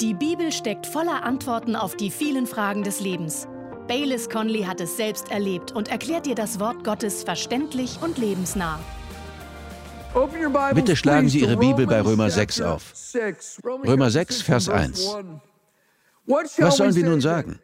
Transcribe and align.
Die 0.00 0.12
Bibel 0.12 0.52
steckt 0.52 0.86
voller 0.86 1.22
Antworten 1.24 1.74
auf 1.74 1.96
die 1.96 2.10
vielen 2.10 2.46
Fragen 2.46 2.82
des 2.82 3.00
Lebens. 3.00 3.48
Baylis 3.88 4.28
Conley 4.28 4.62
hat 4.64 4.78
es 4.82 4.94
selbst 4.98 5.30
erlebt 5.30 5.72
und 5.72 5.88
erklärt 5.88 6.26
dir 6.26 6.34
das 6.34 6.60
Wort 6.60 6.84
Gottes 6.84 7.24
verständlich 7.24 7.98
und 8.02 8.18
lebensnah. 8.18 8.78
Bitte 10.74 10.96
schlagen 10.96 11.30
Sie 11.30 11.40
Ihre 11.40 11.56
Bibel 11.56 11.86
bei 11.86 12.02
Römer 12.02 12.28
6 12.28 12.60
auf. 12.60 12.92
Römer 13.64 14.10
6, 14.10 14.42
Vers 14.42 14.68
1. 14.68 15.16
Was 16.26 16.76
sollen 16.76 16.94
wir 16.94 17.04
nun 17.04 17.22
sagen? 17.22 17.58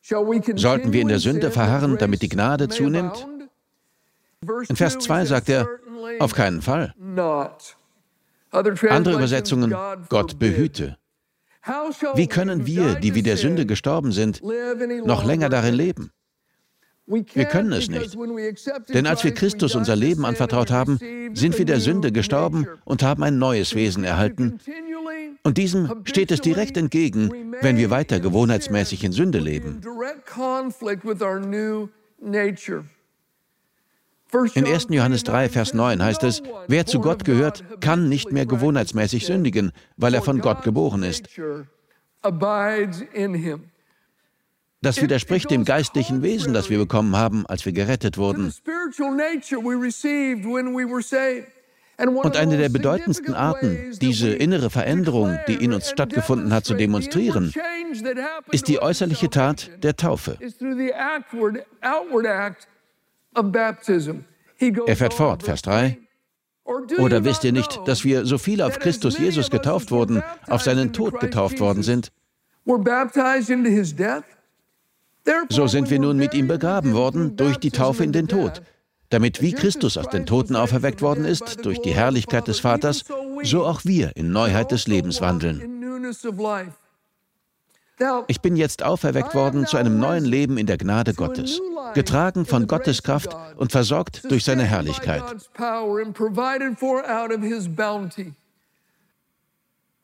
Sollten 0.00 0.92
wir 0.92 1.02
in 1.02 1.08
der 1.08 1.18
Sünde 1.18 1.50
verharren, 1.50 1.98
damit 1.98 2.22
die 2.22 2.30
Gnade 2.30 2.68
zunimmt? 2.70 3.26
In 4.68 4.76
Vers 4.76 4.98
2 5.00 5.26
sagt 5.26 5.50
er, 5.50 5.68
auf 6.18 6.32
keinen 6.32 6.62
Fall. 6.62 6.94
Andere 8.50 9.14
Übersetzungen, 9.14 9.74
Gott 10.08 10.38
behüte. 10.38 10.96
Wie 12.14 12.26
können 12.26 12.66
wir, 12.66 12.94
die 12.96 13.14
wie 13.14 13.22
der 13.22 13.36
Sünde 13.36 13.66
gestorben 13.66 14.12
sind, 14.12 14.42
noch 15.04 15.24
länger 15.24 15.48
darin 15.48 15.74
leben? 15.74 16.10
Wir 17.06 17.44
können 17.44 17.72
es 17.72 17.88
nicht. 17.88 18.16
Denn 18.94 19.06
als 19.06 19.24
wir 19.24 19.34
Christus 19.34 19.74
unser 19.74 19.94
Leben 19.94 20.24
anvertraut 20.24 20.70
haben, 20.70 20.98
sind 21.34 21.58
wir 21.58 21.64
der 21.66 21.80
Sünde 21.80 22.12
gestorben 22.12 22.66
und 22.84 23.02
haben 23.02 23.22
ein 23.22 23.38
neues 23.38 23.74
Wesen 23.74 24.04
erhalten. 24.04 24.58
Und 25.42 25.58
diesem 25.58 26.02
steht 26.04 26.30
es 26.32 26.40
direkt 26.40 26.76
entgegen, 26.78 27.30
wenn 27.60 27.76
wir 27.76 27.90
weiter 27.90 28.20
gewohnheitsmäßig 28.20 29.04
in 29.04 29.12
Sünde 29.12 29.38
leben. 29.38 29.82
In 34.54 34.66
1. 34.66 34.86
Johannes 34.90 35.22
3, 35.24 35.48
Vers 35.48 35.74
9 35.74 36.02
heißt 36.02 36.24
es, 36.24 36.42
wer 36.66 36.86
zu 36.86 37.00
Gott 37.00 37.24
gehört, 37.24 37.64
kann 37.80 38.08
nicht 38.08 38.32
mehr 38.32 38.46
gewohnheitsmäßig 38.46 39.26
sündigen, 39.26 39.72
weil 39.96 40.14
er 40.14 40.22
von 40.22 40.40
Gott 40.40 40.62
geboren 40.62 41.02
ist. 41.02 41.28
Das 44.82 45.00
widerspricht 45.00 45.50
dem 45.50 45.64
geistlichen 45.64 46.22
Wesen, 46.22 46.52
das 46.52 46.68
wir 46.68 46.78
bekommen 46.78 47.16
haben, 47.16 47.46
als 47.46 47.64
wir 47.64 47.72
gerettet 47.72 48.18
wurden. 48.18 48.52
Und 51.96 52.36
eine 52.36 52.56
der 52.58 52.68
bedeutendsten 52.68 53.34
Arten, 53.34 53.92
diese 54.00 54.30
innere 54.30 54.68
Veränderung, 54.68 55.38
die 55.46 55.54
in 55.54 55.72
uns 55.72 55.88
stattgefunden 55.88 56.52
hat, 56.52 56.64
zu 56.64 56.74
demonstrieren, 56.74 57.54
ist 58.50 58.68
die 58.68 58.80
äußerliche 58.82 59.30
Tat 59.30 59.70
der 59.82 59.96
Taufe. 59.96 60.36
Er 64.86 64.96
fährt 64.96 65.14
fort, 65.14 65.42
Vers 65.42 65.62
3. 65.62 65.98
Oder 66.98 67.24
wisst 67.24 67.44
ihr 67.44 67.52
nicht, 67.52 67.80
dass 67.86 68.04
wir 68.04 68.24
so 68.24 68.38
viele 68.38 68.64
auf 68.64 68.78
Christus 68.78 69.18
Jesus 69.18 69.50
getauft 69.50 69.90
wurden, 69.90 70.22
auf 70.48 70.62
seinen 70.62 70.92
Tod 70.92 71.20
getauft 71.20 71.60
worden 71.60 71.82
sind? 71.82 72.10
So 75.50 75.66
sind 75.66 75.90
wir 75.90 75.98
nun 75.98 76.16
mit 76.16 76.34
ihm 76.34 76.48
begraben 76.48 76.94
worden 76.94 77.36
durch 77.36 77.58
die 77.58 77.70
Taufe 77.70 78.04
in 78.04 78.12
den 78.12 78.28
Tod, 78.28 78.62
damit 79.10 79.42
wie 79.42 79.52
Christus 79.52 79.98
aus 79.98 80.08
den 80.08 80.26
Toten 80.26 80.56
auferweckt 80.56 81.02
worden 81.02 81.24
ist 81.24 81.64
durch 81.64 81.80
die 81.80 81.92
Herrlichkeit 81.92 82.48
des 82.48 82.60
Vaters, 82.60 83.04
so 83.42 83.64
auch 83.66 83.84
wir 83.84 84.16
in 84.16 84.32
Neuheit 84.32 84.70
des 84.70 84.86
Lebens 84.86 85.20
wandeln. 85.20 85.82
Ich 88.26 88.40
bin 88.40 88.56
jetzt 88.56 88.82
auferweckt 88.82 89.34
worden 89.34 89.66
zu 89.66 89.76
einem 89.76 89.98
neuen 89.98 90.24
Leben 90.24 90.58
in 90.58 90.66
der 90.66 90.78
Gnade 90.78 91.14
Gottes, 91.14 91.60
getragen 91.94 92.44
von 92.44 92.66
Gottes 92.66 93.02
Kraft 93.02 93.36
und 93.56 93.70
versorgt 93.70 94.22
durch 94.30 94.44
seine 94.44 94.64
Herrlichkeit. 94.64 95.22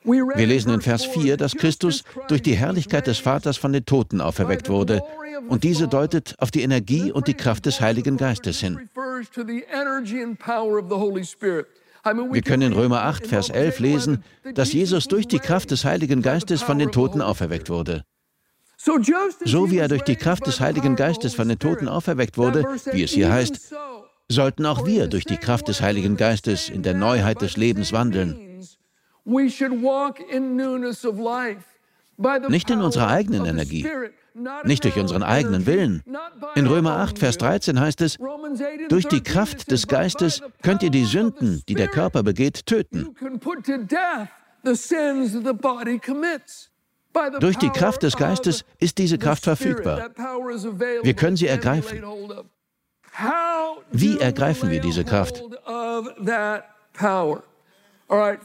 Wir 0.03 0.47
lesen 0.47 0.73
in 0.73 0.81
Vers 0.81 1.05
4, 1.05 1.37
dass 1.37 1.55
Christus 1.55 2.05
durch 2.29 2.41
die 2.43 2.55
Herrlichkeit 2.55 3.07
des 3.07 3.19
Vaters 3.19 3.59
von 3.59 3.73
den 3.73 3.85
Toten 3.85 4.21
auferweckt 4.21 4.69
wurde. 4.71 5.03
Und 5.49 5.65
diese 5.65 5.89
deutet 5.89 6.37
auf 6.39 6.51
die 6.51 6.63
Energie 6.63 7.13
und 7.13 7.27
die 7.27 7.35
Kraft 7.35 7.67
des 7.67 7.81
Heiligen 7.81 8.17
Geistes 8.17 8.61
hin. 8.61 8.89
Wir 12.05 12.43
können 12.43 12.63
in 12.63 12.73
Römer 12.73 13.03
8, 13.03 13.27
Vers 13.27 13.51
11 13.51 13.79
lesen, 13.81 14.25
dass 14.55 14.73
Jesus 14.73 15.09
durch 15.09 15.29
die 15.29 15.39
Kraft 15.39 15.71
des 15.71 15.85
Heiligen 15.85 16.23
Geistes 16.23 16.63
von 16.63 16.79
den 16.79 16.93
Toten 16.93 17.21
auferweckt 17.21 17.69
wurde. 17.69 18.05
So 18.79 19.71
wie 19.71 19.79
er 19.79 19.89
durch 19.89 20.03
die 20.03 20.17
Kraft 20.17 20.47
des 20.47 20.61
Heiligen 20.61 20.97
Geistes 20.97 21.35
von 21.35 21.49
den 21.49 21.59
Toten 21.59 21.89
auferweckt 21.89 22.39
wurde, 22.39 22.65
wie 22.93 23.03
es 23.03 23.11
hier 23.11 23.31
heißt, 23.31 23.75
sollten 24.29 24.65
auch 24.65 24.87
wir 24.87 25.09
durch 25.09 25.27
die 25.27 25.37
Kraft 25.37 25.69
des 25.69 25.83
Heiligen 25.83 26.17
Geistes 26.17 26.71
in 26.71 26.83
der 26.83 26.95
Neuheit 26.95 27.43
des 27.43 27.59
Lebens 27.59 27.93
wandeln. 27.93 28.65
Nicht 32.49 32.71
in 32.71 32.81
unserer 32.81 33.09
eigenen 33.09 33.45
Energie, 33.45 33.87
nicht 34.65 34.85
durch 34.85 34.99
unseren 34.99 35.23
eigenen 35.23 35.67
Willen. 35.67 36.03
In 36.55 36.67
Römer 36.67 36.99
8, 36.99 37.19
Vers 37.19 37.39
13 37.39 37.81
heißt 37.81 38.01
es, 38.01 38.19
durch 38.89 39.07
die 39.07 39.23
Kraft 39.23 39.71
des 39.71 39.87
Geistes 39.87 40.43
könnt 40.63 40.83
ihr 40.83 40.91
die 40.91 41.05
Sünden, 41.05 41.63
die 41.69 41.75
der 41.75 41.89
Körper 41.89 42.23
begeht, 42.23 42.67
töten. 42.67 43.15
Durch 47.41 47.57
die 47.59 47.71
Kraft 47.71 48.03
des 48.03 48.17
Geistes 48.17 48.65
ist 48.79 48.99
diese 48.99 49.19
Kraft 49.19 49.45
verfügbar. 49.45 50.11
Wir 51.03 51.15
können 51.15 51.37
sie 51.37 51.47
ergreifen. 51.47 52.03
Wie 53.93 54.19
ergreifen 54.19 54.71
wir 54.71 54.81
diese 54.81 55.05
Kraft? 55.05 55.43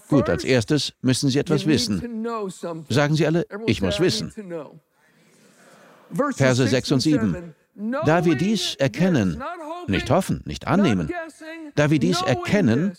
Gut, 0.09 0.29
als 0.29 0.43
erstes 0.43 0.93
müssen 1.01 1.29
Sie 1.29 1.39
etwas 1.39 1.65
wissen. 1.65 2.25
Sagen 2.89 3.15
Sie 3.15 3.25
alle, 3.25 3.45
ich 3.65 3.81
muss 3.81 3.99
wissen. 3.99 4.31
Verse 6.11 6.67
6 6.67 6.91
und 6.91 6.99
7. 6.99 7.55
Da 8.05 8.23
wir 8.23 8.35
dies 8.35 8.75
erkennen, 8.75 9.43
nicht 9.87 10.09
hoffen, 10.09 10.41
nicht 10.45 10.67
annehmen, 10.67 11.11
da 11.75 11.89
wir 11.89 11.99
dies 11.99 12.21
erkennen, 12.21 12.93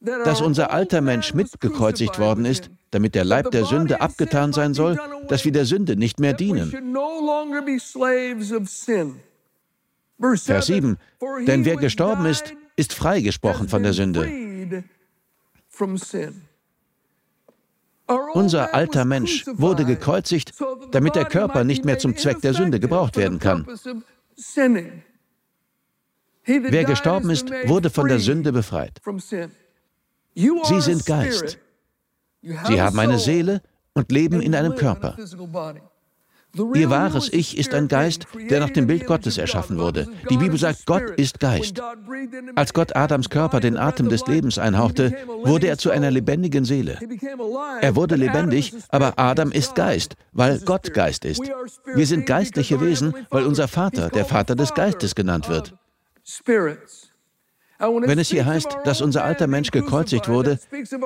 dass 0.00 0.40
unser 0.40 0.70
alter 0.70 1.00
Mensch 1.00 1.34
mitgekreuzigt 1.34 2.18
worden 2.18 2.44
ist, 2.44 2.70
damit 2.90 3.14
der 3.14 3.24
Leib 3.24 3.50
der 3.50 3.64
Sünde 3.64 4.00
abgetan 4.00 4.52
sein 4.52 4.74
soll, 4.74 4.98
dass 5.28 5.44
wir 5.44 5.52
der 5.52 5.64
Sünde 5.64 5.96
nicht 5.96 6.20
mehr 6.20 6.34
dienen. 6.34 6.70
Vers 10.36 10.66
7. 10.66 10.96
Denn 11.46 11.64
wer 11.64 11.76
gestorben 11.76 12.26
ist, 12.26 12.54
ist 12.76 12.92
freigesprochen 12.92 13.68
von 13.68 13.82
der 13.82 13.92
Sünde. 13.92 14.84
Unser 18.06 18.74
alter 18.74 19.04
Mensch 19.04 19.44
wurde 19.46 19.84
gekreuzigt, 19.84 20.52
damit 20.92 21.14
der 21.14 21.24
Körper 21.24 21.64
nicht 21.64 21.84
mehr 21.84 21.98
zum 21.98 22.16
Zweck 22.16 22.40
der 22.40 22.52
Sünde 22.52 22.80
gebraucht 22.80 23.16
werden 23.16 23.38
kann. 23.38 23.66
Wer 26.46 26.84
gestorben 26.84 27.30
ist, 27.30 27.50
wurde 27.66 27.88
von 27.90 28.08
der 28.08 28.18
Sünde 28.18 28.52
befreit. 28.52 29.00
Sie 30.34 30.80
sind 30.80 31.06
Geist. 31.06 31.58
Sie 32.42 32.82
haben 32.82 32.98
eine 32.98 33.18
Seele 33.18 33.62
und 33.94 34.12
leben 34.12 34.42
in 34.42 34.54
einem 34.54 34.74
Körper. 34.74 35.16
Ihr 36.74 36.90
wahres 36.90 37.32
Ich 37.32 37.58
ist 37.58 37.74
ein 37.74 37.88
Geist, 37.88 38.26
der 38.50 38.60
nach 38.60 38.70
dem 38.70 38.86
Bild 38.86 39.06
Gottes 39.06 39.38
erschaffen 39.38 39.78
wurde. 39.78 40.08
Die 40.30 40.36
Bibel 40.36 40.58
sagt, 40.58 40.86
Gott 40.86 41.10
ist 41.16 41.40
Geist. 41.40 41.80
Als 42.54 42.72
Gott 42.72 42.94
Adams 42.94 43.28
Körper 43.30 43.60
den 43.60 43.76
Atem 43.76 44.08
des 44.08 44.26
Lebens 44.26 44.58
einhauchte, 44.58 45.12
wurde 45.42 45.66
er 45.66 45.78
zu 45.78 45.90
einer 45.90 46.10
lebendigen 46.10 46.64
Seele. 46.64 46.98
Er 47.80 47.96
wurde 47.96 48.16
lebendig, 48.16 48.72
aber 48.88 49.18
Adam 49.18 49.50
ist 49.50 49.74
Geist, 49.74 50.16
weil 50.32 50.60
Gott 50.60 50.94
Geist 50.94 51.24
ist. 51.24 51.42
Wir 51.94 52.06
sind 52.06 52.26
geistliche 52.26 52.80
Wesen, 52.80 53.14
weil 53.30 53.44
unser 53.44 53.68
Vater 53.68 54.08
der 54.08 54.24
Vater 54.24 54.54
des 54.54 54.74
Geistes 54.74 55.14
genannt 55.14 55.48
wird. 55.48 55.74
Wenn 57.90 58.18
es 58.18 58.28
hier 58.28 58.46
heißt, 58.46 58.78
dass 58.84 59.00
unser 59.00 59.24
alter 59.24 59.46
Mensch 59.46 59.70
gekreuzigt 59.70 60.28
wurde, 60.28 60.58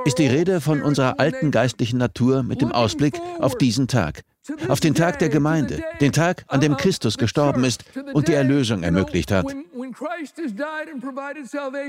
ist 0.04 0.18
die 0.18 0.26
Rede 0.26 0.60
von 0.60 0.82
unserer 0.82 1.18
alten 1.20 1.50
geistlichen 1.50 1.98
Natur 1.98 2.42
mit 2.42 2.60
dem 2.60 2.72
Ausblick 2.72 3.20
auf 3.38 3.56
diesen 3.56 3.88
Tag, 3.88 4.22
auf 4.68 4.80
den 4.80 4.94
Tag 4.94 5.18
der 5.18 5.28
Gemeinde, 5.28 5.82
den 6.00 6.12
Tag, 6.12 6.44
an 6.48 6.60
dem 6.60 6.76
Christus 6.76 7.18
gestorben 7.18 7.64
ist 7.64 7.84
und 8.12 8.28
die 8.28 8.34
Erlösung 8.34 8.82
ermöglicht 8.82 9.30
hat. 9.30 9.46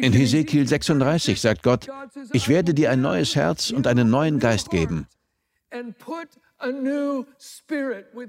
In 0.01 0.13
Hesekiel 0.13 0.67
36 0.67 1.41
sagt 1.41 1.63
Gott, 1.63 1.87
ich 2.33 2.47
werde 2.49 2.73
dir 2.73 2.91
ein 2.91 3.01
neues 3.01 3.35
Herz 3.35 3.71
und 3.71 3.87
einen 3.87 4.09
neuen 4.09 4.39
Geist 4.39 4.69
geben. 4.69 5.07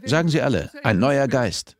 Sagen 0.04 0.28
Sie 0.28 0.40
alle, 0.40 0.70
ein 0.82 0.98
neuer 0.98 1.26
Geist. 1.26 1.76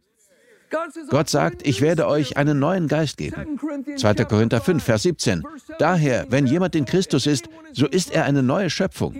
Gott 1.08 1.28
sagt, 1.28 1.66
ich 1.66 1.80
werde 1.80 2.06
euch 2.06 2.36
einen 2.36 2.58
neuen 2.58 2.88
Geist 2.88 3.16
geben. 3.16 3.58
2. 3.96 4.14
Korinther 4.24 4.60
5, 4.60 4.82
Vers 4.82 5.02
17. 5.02 5.42
Daher, 5.78 6.26
wenn 6.30 6.46
jemand 6.46 6.74
in 6.74 6.84
Christus 6.84 7.26
ist, 7.26 7.48
so 7.72 7.86
ist 7.86 8.12
er 8.12 8.24
eine 8.24 8.42
neue 8.42 8.70
Schöpfung. 8.70 9.14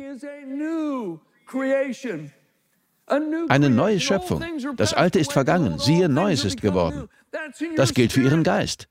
Eine 3.49 3.70
neue 3.70 4.00
Schöpfung. 4.00 4.44
Das 4.76 4.94
Alte 4.94 5.19
ist 5.19 5.32
vergangen, 5.32 5.79
siehe, 5.79 6.08
Neues 6.08 6.44
ist 6.44 6.61
geworden. 6.61 7.08
Das 7.76 7.94
gilt 7.94 8.12
für 8.12 8.23
Ihren 8.23 8.44
Geist. 8.44 8.88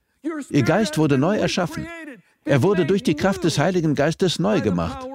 Ihr 0.49 0.63
Geist 0.63 0.97
wurde 0.97 1.17
neu 1.17 1.37
erschaffen. 1.37 1.87
Er 2.43 2.63
wurde 2.63 2.85
durch 2.85 3.03
die 3.03 3.15
Kraft 3.15 3.43
des 3.43 3.59
Heiligen 3.59 3.95
Geistes 3.95 4.39
neu 4.39 4.59
gemacht. 4.59 5.07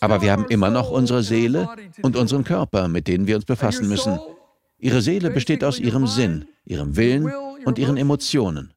Aber 0.00 0.22
wir 0.22 0.32
haben 0.32 0.46
immer 0.48 0.70
noch 0.70 0.90
unsere 0.90 1.22
Seele 1.22 1.68
und 2.02 2.16
unseren 2.16 2.44
Körper, 2.44 2.88
mit 2.88 3.08
denen 3.08 3.26
wir 3.26 3.36
uns 3.36 3.44
befassen 3.44 3.88
müssen. 3.88 4.18
Ihre 4.78 5.02
Seele 5.02 5.30
besteht 5.30 5.64
aus 5.64 5.78
ihrem 5.78 6.06
Sinn, 6.06 6.46
ihrem 6.64 6.96
Willen 6.96 7.32
und 7.64 7.78
ihren 7.78 7.96
Emotionen. 7.96 8.72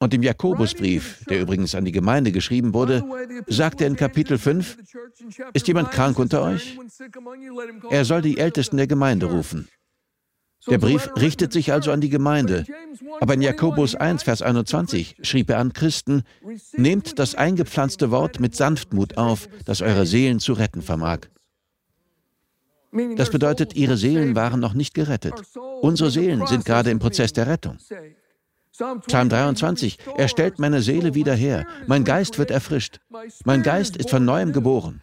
Und 0.00 0.12
im 0.12 0.22
Jakobusbrief, 0.22 1.24
der 1.28 1.40
übrigens 1.40 1.74
an 1.74 1.84
die 1.84 1.92
Gemeinde 1.92 2.32
geschrieben 2.32 2.74
wurde, 2.74 3.02
sagt 3.46 3.80
er 3.80 3.86
in 3.86 3.96
Kapitel 3.96 4.38
5, 4.38 4.78
ist 5.52 5.66
jemand 5.66 5.90
krank 5.90 6.18
unter 6.18 6.42
euch? 6.42 6.78
Er 7.90 8.04
soll 8.04 8.22
die 8.22 8.38
Ältesten 8.38 8.76
der 8.76 8.86
Gemeinde 8.86 9.26
rufen. 9.26 9.68
Der 10.66 10.78
Brief 10.78 11.10
richtet 11.16 11.52
sich 11.52 11.72
also 11.72 11.92
an 11.92 12.00
die 12.00 12.08
Gemeinde. 12.08 12.64
Aber 13.20 13.34
in 13.34 13.42
Jakobus 13.42 13.94
1, 13.94 14.22
Vers 14.22 14.40
21 14.40 15.16
schrieb 15.22 15.50
er 15.50 15.58
an 15.58 15.72
Christen, 15.72 16.22
nehmt 16.72 17.18
das 17.18 17.34
eingepflanzte 17.34 18.10
Wort 18.10 18.40
mit 18.40 18.56
Sanftmut 18.56 19.16
auf, 19.16 19.48
das 19.64 19.82
eure 19.82 20.06
Seelen 20.06 20.40
zu 20.40 20.54
retten 20.54 20.80
vermag. 20.80 21.28
Das 23.16 23.30
bedeutet, 23.30 23.74
ihre 23.74 23.96
Seelen 23.96 24.36
waren 24.36 24.60
noch 24.60 24.74
nicht 24.74 24.94
gerettet. 24.94 25.34
Unsere 25.80 26.10
Seelen 26.10 26.46
sind 26.46 26.64
gerade 26.64 26.90
im 26.90 26.98
Prozess 26.98 27.32
der 27.32 27.46
Rettung. 27.46 27.78
Psalm 29.06 29.28
23, 29.28 29.98
er 30.16 30.26
stellt 30.26 30.58
meine 30.58 30.82
Seele 30.82 31.14
wieder 31.14 31.34
her, 31.34 31.64
mein 31.86 32.02
Geist 32.02 32.38
wird 32.38 32.50
erfrischt, 32.50 32.98
mein 33.44 33.62
Geist 33.62 33.96
ist 33.96 34.10
von 34.10 34.24
neuem 34.24 34.52
geboren. 34.52 35.00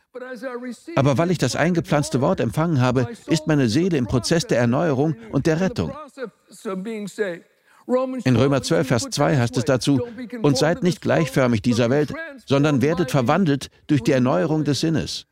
Aber 0.98 1.18
weil 1.18 1.32
ich 1.32 1.38
das 1.38 1.56
eingepflanzte 1.56 2.20
Wort 2.20 2.42
empfangen 2.42 2.82
habe, 2.82 3.08
ist 3.28 3.48
meine 3.48 3.70
Seele 3.70 3.96
im 3.96 4.08
Prozess 4.08 4.46
der 4.46 4.60
Erneuerung 4.60 5.16
und 5.32 5.46
der 5.46 5.62
Rettung. 5.62 5.94
In 8.26 8.36
Römer 8.36 8.62
12, 8.62 8.88
Vers 8.88 9.10
2 9.10 9.38
heißt 9.38 9.58
es 9.58 9.64
dazu, 9.66 10.02
und 10.42 10.58
seid 10.58 10.84
nicht 10.84 11.02
gleichförmig 11.02 11.62
dieser 11.62 11.90
Welt, 11.90 12.14
sondern 12.46 12.82
werdet 12.82 13.10
verwandelt 13.10 13.70
durch 13.88 14.04
die 14.04 14.12
Erneuerung 14.12 14.66
des 14.66 14.82
Sinnes. 14.82 15.28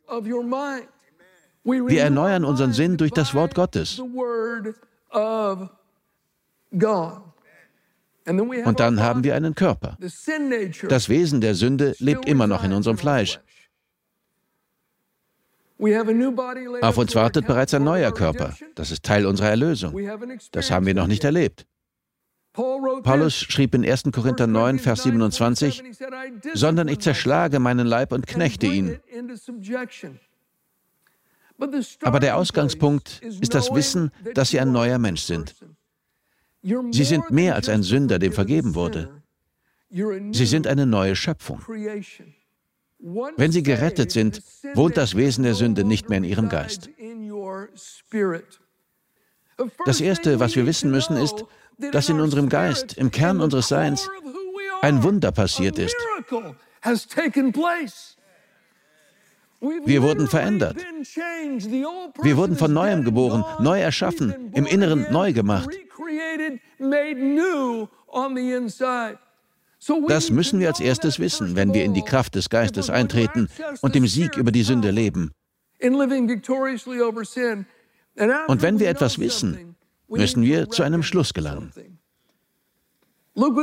Wir 1.70 2.02
erneuern 2.02 2.46
unseren 2.46 2.74
Sinn 2.74 2.98
durch 2.98 3.12
das 3.12 3.34
Wort 3.34 3.56
Gottes. 3.56 4.00
Und 8.66 8.80
dann 8.80 9.00
haben 9.02 9.24
wir 9.24 9.36
einen 9.36 9.56
Körper. 9.56 9.98
Das 10.88 11.10
Wesen 11.10 11.42
der 11.42 11.56
Sünde 11.56 11.96
lebt 12.00 12.28
immer 12.28 12.48
noch 12.48 12.64
in 12.64 12.74
unserem 12.74 12.98
Fleisch. 12.98 13.40
Auf 16.82 16.98
uns 16.98 17.16
wartet 17.16 17.48
bereits 17.48 17.74
ein 17.74 17.84
neuer 17.84 18.12
Körper. 18.12 18.54
Das 18.76 18.92
ist 18.92 19.04
Teil 19.04 19.26
unserer 19.26 19.50
Erlösung. 19.50 19.98
Das 20.52 20.72
haben 20.72 20.86
wir 20.86 20.94
noch 20.94 21.08
nicht 21.08 21.24
erlebt. 21.24 21.66
Paulus 22.54 23.36
schrieb 23.36 23.74
in 23.76 23.86
1. 23.90 24.04
Korinther 24.12 24.48
9, 24.48 24.80
Vers 24.80 25.04
27, 25.04 25.84
sondern 26.54 26.88
ich 26.90 27.00
zerschlage 27.00 27.60
meinen 27.60 27.88
Leib 27.88 28.12
und 28.12 28.28
knechte 28.28 28.66
ihn. 28.66 29.00
Aber 32.02 32.20
der 32.20 32.38
Ausgangspunkt 32.38 33.22
ist 33.22 33.54
das 33.54 33.74
Wissen, 33.74 34.12
dass 34.34 34.50
sie 34.50 34.60
ein 34.60 34.72
neuer 34.72 34.98
Mensch 34.98 35.22
sind. 35.22 35.56
Sie 36.62 37.04
sind 37.04 37.32
mehr 37.32 37.56
als 37.56 37.70
ein 37.70 37.84
Sünder, 37.84 38.20
dem 38.20 38.34
vergeben 38.34 38.76
wurde. 38.76 39.22
Sie 39.90 40.46
sind 40.46 40.68
eine 40.68 40.86
neue 40.86 41.16
Schöpfung. 41.16 41.62
Wenn 43.38 43.52
sie 43.52 43.64
gerettet 43.64 44.12
sind, 44.12 44.44
wohnt 44.74 44.98
das 44.98 45.16
Wesen 45.16 45.44
der 45.44 45.56
Sünde 45.56 45.84
nicht 45.84 46.10
mehr 46.10 46.18
in 46.18 46.26
ihrem 46.26 46.50
Geist. 46.50 46.90
Das 49.86 50.02
Erste, 50.02 50.40
was 50.40 50.56
wir 50.56 50.66
wissen 50.66 50.92
müssen, 50.92 51.18
ist, 51.18 51.46
dass 51.92 52.10
in 52.10 52.20
unserem 52.20 52.50
Geist, 52.50 52.94
im 52.94 53.12
Kern 53.12 53.40
unseres 53.42 53.68
Seins, 53.68 54.10
ein 54.82 55.04
Wunder 55.04 55.32
passiert 55.32 55.80
ist. 55.80 55.96
Wir 59.62 60.02
wurden 60.02 60.28
verändert. 60.28 60.78
Wir 62.22 62.38
wurden 62.38 62.56
von 62.56 62.74
neuem 62.74 63.04
geboren, 63.04 63.44
neu 63.60 63.80
erschaffen, 63.80 64.52
im 64.54 64.66
Inneren 64.66 65.06
neu 65.12 65.34
gemacht. 65.34 65.70
Das 70.08 70.30
müssen 70.30 70.60
wir 70.60 70.68
als 70.68 70.80
erstes 70.80 71.20
wissen, 71.20 71.56
wenn 71.56 71.74
wir 71.74 71.84
in 71.84 71.94
die 71.94 72.02
Kraft 72.02 72.36
des 72.36 72.50
Geistes 72.50 72.90
eintreten 72.90 73.50
und 73.82 73.96
dem 73.96 74.08
Sieg 74.08 74.38
über 74.38 74.52
die 74.52 74.64
Sünde 74.64 74.92
leben. 74.92 75.32
Und 75.82 76.00
wenn 78.62 78.80
wir 78.80 78.90
etwas 78.90 79.20
wissen, 79.20 79.76
müssen 80.08 80.44
wir 80.44 80.70
zu 80.70 80.84
einem 80.84 81.04
Schluss 81.04 81.34
gelangen. 81.34 81.72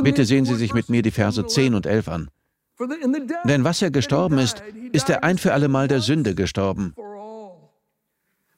Bitte 0.03 0.25
sehen 0.25 0.47
Sie 0.47 0.55
sich 0.55 0.73
mit 0.73 0.89
mir 0.89 1.03
die 1.03 1.11
Verse 1.11 1.47
10 1.47 1.75
und 1.75 1.85
11 1.87 2.09
an. 2.09 2.31
Denn 3.45 3.65
was 3.65 3.83
er 3.83 3.91
gestorben 3.91 4.39
ist, 4.39 4.63
ist 4.93 5.09
er 5.09 5.25
ein 5.25 5.39
für 5.39 5.53
allemal 5.53 5.89
der 5.89 6.01
Sünde 6.01 6.35
gestorben. 6.35 6.95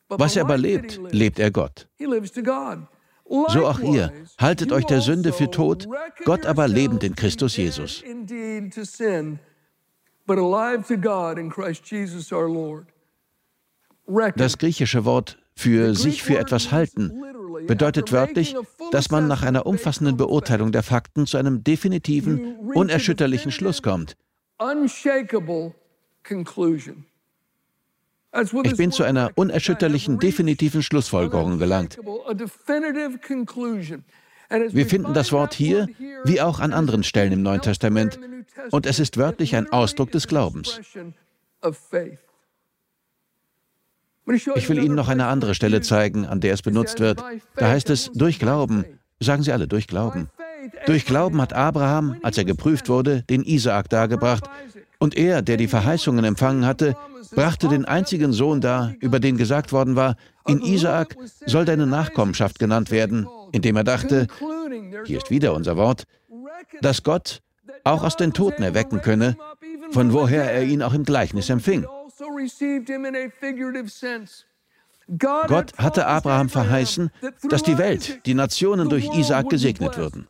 Was 0.09 0.37
er 0.37 0.45
aber 0.45 0.57
lebt, 0.57 1.01
lebt 1.13 1.39
er 1.39 1.51
Gott. 1.51 1.89
So 3.49 3.67
auch 3.67 3.81
ihr, 3.81 4.13
haltet 4.39 4.73
euch 4.73 4.87
der 4.87 5.03
Sünde 5.03 5.33
für 5.33 5.51
tot, 5.51 5.87
Gott 6.25 6.47
aber 6.47 6.67
lebend 6.67 7.05
in 7.05 7.15
Christus 7.15 7.57
Jesus. 7.57 8.03
Das 14.37 14.59
griechische 14.59 15.05
Wort 15.05 15.39
für 15.55 15.95
sich 15.95 16.23
für 16.23 16.39
etwas 16.39 16.73
halten 16.73 17.13
bedeutet 17.67 18.13
wörtlich, 18.13 18.55
dass 18.91 19.11
man 19.11 19.29
nach 19.29 19.43
einer 19.43 19.67
umfassenden 19.67 20.17
Beurteilung 20.17 20.73
der 20.73 20.83
Fakten 20.83 21.27
zu 21.27 21.37
einem 21.37 21.65
definitiven, 21.65 22.57
unerschütterlichen 22.75 23.53
Schluss 23.53 23.83
kommt. 23.83 24.17
Ich 28.65 28.77
bin 28.77 28.93
zu 28.93 29.05
einer 29.05 29.31
unerschütterlichen, 29.35 30.19
definitiven 30.19 30.83
Schlussfolgerung 30.83 31.59
gelangt. 31.59 31.99
Wir 34.71 34.87
finden 34.87 35.15
das 35.15 35.33
Wort 35.33 35.55
hier 35.55 35.89
wie 36.25 36.41
auch 36.41 36.61
an 36.61 36.73
anderen 36.73 37.03
Stellen 37.03 37.33
im 37.33 37.43
Neuen 37.43 37.61
Testament 37.61 38.19
und 38.71 38.87
es 38.87 38.99
ist 38.99 39.17
wörtlich 39.17 39.55
ein 39.57 39.71
Ausdruck 39.71 40.11
des 40.13 40.27
Glaubens. 40.27 40.81
Ich 44.55 44.69
will 44.69 44.83
Ihnen 44.83 44.95
noch 44.95 45.09
eine 45.09 45.27
andere 45.27 45.55
Stelle 45.55 45.81
zeigen, 45.81 46.27
an 46.27 46.41
der 46.41 46.55
es 46.55 46.63
benutzt 46.63 47.01
wird. 47.01 47.23
Da 47.57 47.69
heißt 47.69 47.91
es, 47.91 48.11
durch 48.15 48.39
Glauben. 48.39 48.85
Sagen 49.21 49.43
Sie 49.43 49.53
alle, 49.53 49.67
durch 49.67 49.87
Glauben. 49.87 50.29
Durch 50.87 51.07
Glauben 51.07 51.41
hat 51.41 51.53
Abraham, 51.53 52.17
als 52.23 52.39
er 52.39 52.45
geprüft 52.45 52.89
wurde, 52.89 53.23
den 53.23 53.43
Isaak 53.43 53.89
dargebracht. 53.89 54.45
Und 54.99 55.17
er, 55.17 55.43
der 55.43 55.57
die 55.57 55.69
Verheißungen 55.69 56.25
empfangen 56.25 56.67
hatte, 56.67 56.97
brachte 57.35 57.69
den 57.69 57.85
einzigen 57.85 58.33
Sohn 58.33 58.61
dar, 58.61 58.95
über 59.01 59.21
den 59.21 59.37
gesagt 59.37 59.73
worden 59.73 59.97
war, 59.97 60.17
in 60.47 60.61
Isaak 60.61 61.17
soll 61.47 61.65
deine 61.65 61.87
Nachkommenschaft 61.87 62.59
genannt 62.59 62.91
werden, 62.91 63.29
indem 63.53 63.77
er 63.77 63.85
dachte, 63.85 64.27
hier 65.05 65.19
ist 65.19 65.31
wieder 65.31 65.55
unser 65.55 65.77
Wort, 65.77 66.05
dass 66.81 67.03
Gott 67.03 67.41
auch 67.85 68.03
aus 68.03 68.17
den 68.17 68.33
Toten 68.33 68.63
erwecken 68.63 69.01
könne, 69.03 69.37
von 69.91 70.13
woher 70.13 70.51
er 70.51 70.65
ihn 70.65 70.83
auch 70.83 70.95
im 70.95 71.05
Gleichnis 71.05 71.49
empfing. 71.49 71.87
Gott 75.19 75.73
hatte 75.79 76.07
Abraham 76.07 76.49
verheißen, 76.49 77.11
dass 77.49 77.63
die 77.63 77.79
Welt, 77.79 78.21
die 78.27 78.35
Nationen 78.35 78.89
durch 78.89 79.09
Isaak 79.17 79.49
gesegnet 79.49 79.97
würden. 79.97 80.29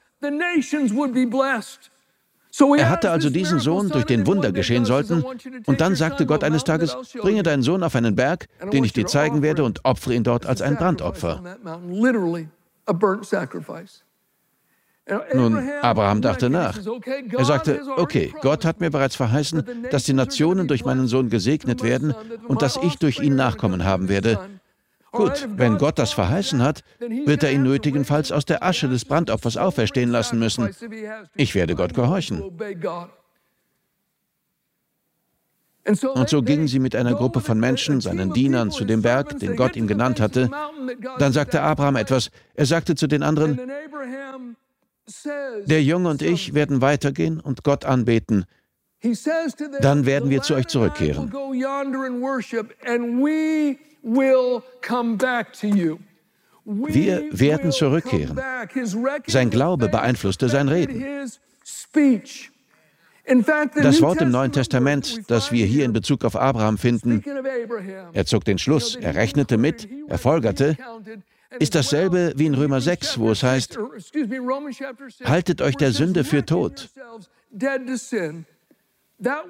Er 2.76 2.90
hatte 2.90 3.10
also 3.10 3.30
diesen 3.30 3.58
Sohn, 3.58 3.88
durch 3.88 4.04
den 4.04 4.26
Wunder 4.26 4.52
geschehen 4.52 4.84
sollten, 4.84 5.24
und 5.66 5.80
dann 5.80 5.94
sagte 5.94 6.26
Gott 6.26 6.44
eines 6.44 6.64
Tages, 6.64 6.96
bringe 7.20 7.42
deinen 7.42 7.62
Sohn 7.62 7.82
auf 7.82 7.94
einen 7.94 8.14
Berg, 8.14 8.46
den 8.72 8.84
ich 8.84 8.92
dir 8.92 9.06
zeigen 9.06 9.42
werde, 9.42 9.64
und 9.64 9.84
opfere 9.84 10.14
ihn 10.14 10.24
dort 10.24 10.46
als 10.46 10.62
ein 10.62 10.76
Brandopfer. 10.76 11.58
Nun, 15.34 15.70
Abraham 15.82 16.22
dachte 16.22 16.50
nach. 16.50 16.78
Er 17.30 17.44
sagte, 17.44 17.80
okay, 17.96 18.32
Gott 18.42 18.64
hat 18.64 18.80
mir 18.80 18.90
bereits 18.90 19.16
verheißen, 19.16 19.64
dass 19.90 20.04
die 20.04 20.12
Nationen 20.12 20.68
durch 20.68 20.84
meinen 20.84 21.06
Sohn 21.06 21.30
gesegnet 21.30 21.82
werden 21.82 22.14
und 22.46 22.62
dass 22.62 22.78
ich 22.82 22.96
durch 22.96 23.20
ihn 23.20 23.36
Nachkommen 23.36 23.84
haben 23.84 24.08
werde. 24.08 24.38
Gut, 25.10 25.48
wenn 25.56 25.78
Gott 25.78 25.98
das 25.98 26.12
verheißen 26.12 26.62
hat, 26.62 26.84
wird 26.98 27.42
er 27.42 27.52
ihn 27.52 27.62
nötigenfalls 27.62 28.30
aus 28.30 28.44
der 28.44 28.62
Asche 28.62 28.88
des 28.88 29.04
Brandopfers 29.04 29.56
auferstehen 29.56 30.10
lassen 30.10 30.38
müssen. 30.38 30.68
Ich 31.34 31.54
werde 31.54 31.74
Gott 31.74 31.94
gehorchen. 31.94 32.42
Und 36.14 36.28
so 36.28 36.42
gingen 36.42 36.68
sie 36.68 36.80
mit 36.80 36.94
einer 36.94 37.14
Gruppe 37.14 37.40
von 37.40 37.58
Menschen, 37.58 38.02
seinen 38.02 38.34
Dienern, 38.34 38.70
zu 38.70 38.84
dem 38.84 39.00
Berg, 39.00 39.38
den 39.38 39.56
Gott 39.56 39.74
ihm 39.76 39.86
genannt 39.86 40.20
hatte. 40.20 40.50
Dann 41.18 41.32
sagte 41.32 41.62
Abraham 41.62 41.96
etwas. 41.96 42.30
Er 42.54 42.66
sagte 42.66 42.94
zu 42.94 43.06
den 43.06 43.22
anderen, 43.22 43.58
der 45.66 45.82
Junge 45.82 46.08
und 46.10 46.22
ich 46.22 46.54
werden 46.54 46.80
weitergehen 46.80 47.40
und 47.40 47.64
Gott 47.64 47.84
anbeten. 47.84 48.44
Dann 49.80 50.06
werden 50.06 50.30
wir 50.30 50.42
zu 50.42 50.54
euch 50.54 50.66
zurückkehren. 50.66 51.32
Wir 56.64 57.24
werden 57.30 57.72
zurückkehren. 57.72 58.40
Sein 59.26 59.50
Glaube 59.50 59.88
beeinflusste 59.88 60.48
sein 60.48 60.68
Reden. 60.68 61.04
Das 63.82 64.00
Wort 64.00 64.22
im 64.22 64.30
Neuen 64.30 64.52
Testament, 64.52 65.20
das 65.28 65.52
wir 65.52 65.66
hier 65.66 65.84
in 65.84 65.92
Bezug 65.92 66.24
auf 66.24 66.34
Abraham 66.34 66.78
finden, 66.78 67.22
er 68.12 68.24
zog 68.24 68.44
den 68.44 68.58
Schluss, 68.58 68.96
er 68.96 69.14
rechnete 69.14 69.58
mit, 69.58 69.88
er 70.08 70.18
folgerte, 70.18 70.76
ist 71.58 71.74
dasselbe 71.74 72.32
wie 72.36 72.46
in 72.46 72.54
Römer 72.54 72.80
6, 72.80 73.18
wo 73.18 73.30
es 73.30 73.42
heißt, 73.42 73.78
haltet 75.24 75.62
euch 75.62 75.76
der 75.76 75.92
Sünde 75.92 76.24
für 76.24 76.44
tot. 76.44 76.88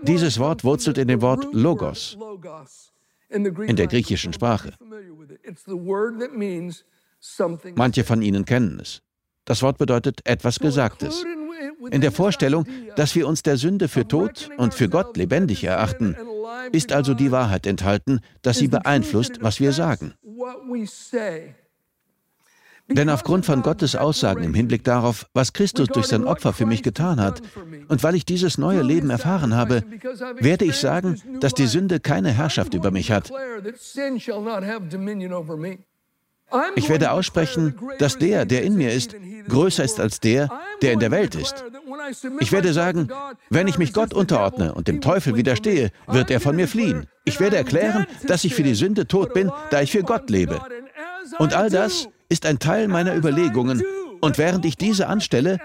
Dieses 0.02 0.38
Wort 0.38 0.64
wurzelt 0.64 0.98
in 0.98 1.08
dem 1.08 1.20
Wort 1.20 1.46
Logos 1.52 2.16
in 3.30 3.76
der 3.76 3.86
griechischen 3.86 4.32
Sprache. 4.32 4.72
Manche 7.74 8.04
von 8.04 8.22
Ihnen 8.22 8.44
kennen 8.44 8.80
es. 8.80 9.02
Das 9.44 9.62
Wort 9.62 9.78
bedeutet 9.78 10.20
etwas 10.24 10.58
Gesagtes. 10.58 11.24
In 11.90 12.00
der 12.00 12.12
Vorstellung, 12.12 12.66
dass 12.96 13.14
wir 13.14 13.26
uns 13.26 13.42
der 13.42 13.56
Sünde 13.56 13.88
für 13.88 14.06
tot 14.06 14.50
und 14.56 14.74
für 14.74 14.88
Gott 14.88 15.16
lebendig 15.16 15.64
erachten, 15.64 16.16
ist 16.72 16.92
also 16.92 17.14
die 17.14 17.30
Wahrheit 17.30 17.66
enthalten, 17.66 18.20
dass 18.42 18.58
sie 18.58 18.68
beeinflusst, 18.68 19.40
was 19.40 19.60
wir 19.60 19.72
sagen. 19.72 20.14
Denn 22.88 23.10
aufgrund 23.10 23.44
von 23.44 23.62
Gottes 23.62 23.96
Aussagen 23.96 24.42
im 24.42 24.54
Hinblick 24.54 24.82
darauf, 24.82 25.26
was 25.34 25.52
Christus 25.52 25.88
durch 25.88 26.06
sein 26.06 26.24
Opfer 26.24 26.52
für 26.52 26.66
mich 26.66 26.82
getan 26.82 27.20
hat, 27.20 27.42
und 27.88 28.02
weil 28.02 28.14
ich 28.14 28.24
dieses 28.24 28.56
neue 28.58 28.82
Leben 28.82 29.10
erfahren 29.10 29.54
habe, 29.54 29.82
werde 30.38 30.64
ich 30.64 30.76
sagen, 30.76 31.20
dass 31.40 31.54
die 31.54 31.66
Sünde 31.66 32.00
keine 32.00 32.30
Herrschaft 32.30 32.74
über 32.74 32.90
mich 32.90 33.10
hat. 33.10 33.30
Ich 36.76 36.88
werde 36.88 37.10
aussprechen, 37.10 37.74
dass 37.98 38.16
der, 38.16 38.46
der 38.46 38.62
in 38.62 38.74
mir 38.74 38.92
ist, 38.92 39.14
größer 39.48 39.84
ist 39.84 40.00
als 40.00 40.20
der, 40.20 40.48
der 40.80 40.92
in 40.92 40.98
der 40.98 41.10
Welt 41.10 41.34
ist. 41.34 41.64
Ich 42.40 42.52
werde 42.52 42.72
sagen, 42.72 43.08
wenn 43.50 43.68
ich 43.68 43.76
mich 43.76 43.92
Gott 43.92 44.14
unterordne 44.14 44.72
und 44.72 44.88
dem 44.88 45.02
Teufel 45.02 45.36
widerstehe, 45.36 45.90
wird 46.06 46.30
er 46.30 46.40
von 46.40 46.56
mir 46.56 46.66
fliehen. 46.66 47.06
Ich 47.26 47.38
werde 47.38 47.56
erklären, 47.56 48.06
dass 48.26 48.44
ich 48.44 48.54
für 48.54 48.62
die 48.62 48.74
Sünde 48.74 49.06
tot 49.06 49.34
bin, 49.34 49.50
da 49.70 49.82
ich 49.82 49.92
für 49.92 50.02
Gott 50.02 50.30
lebe. 50.30 50.58
Und 51.38 51.52
all 51.52 51.68
das 51.68 52.08
ist 52.28 52.46
ein 52.46 52.58
Teil 52.58 52.88
meiner 52.88 53.16
Überlegungen. 53.16 53.82
Und 54.20 54.38
während 54.38 54.64
ich 54.64 54.76
diese 54.76 55.06
anstelle, 55.06 55.58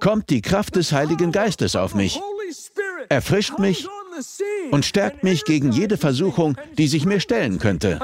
kommt 0.00 0.30
die 0.30 0.42
Kraft 0.42 0.76
des 0.76 0.92
Heiligen 0.92 1.30
Geistes 1.30 1.76
auf 1.76 1.94
mich, 1.94 2.20
erfrischt 3.08 3.58
mich 3.58 3.86
und 4.70 4.84
stärkt 4.84 5.22
mich 5.22 5.44
gegen 5.44 5.72
jede 5.72 5.96
Versuchung, 5.96 6.56
die 6.78 6.88
sich 6.88 7.04
mir 7.04 7.20
stellen 7.20 7.58
könnte. 7.58 8.00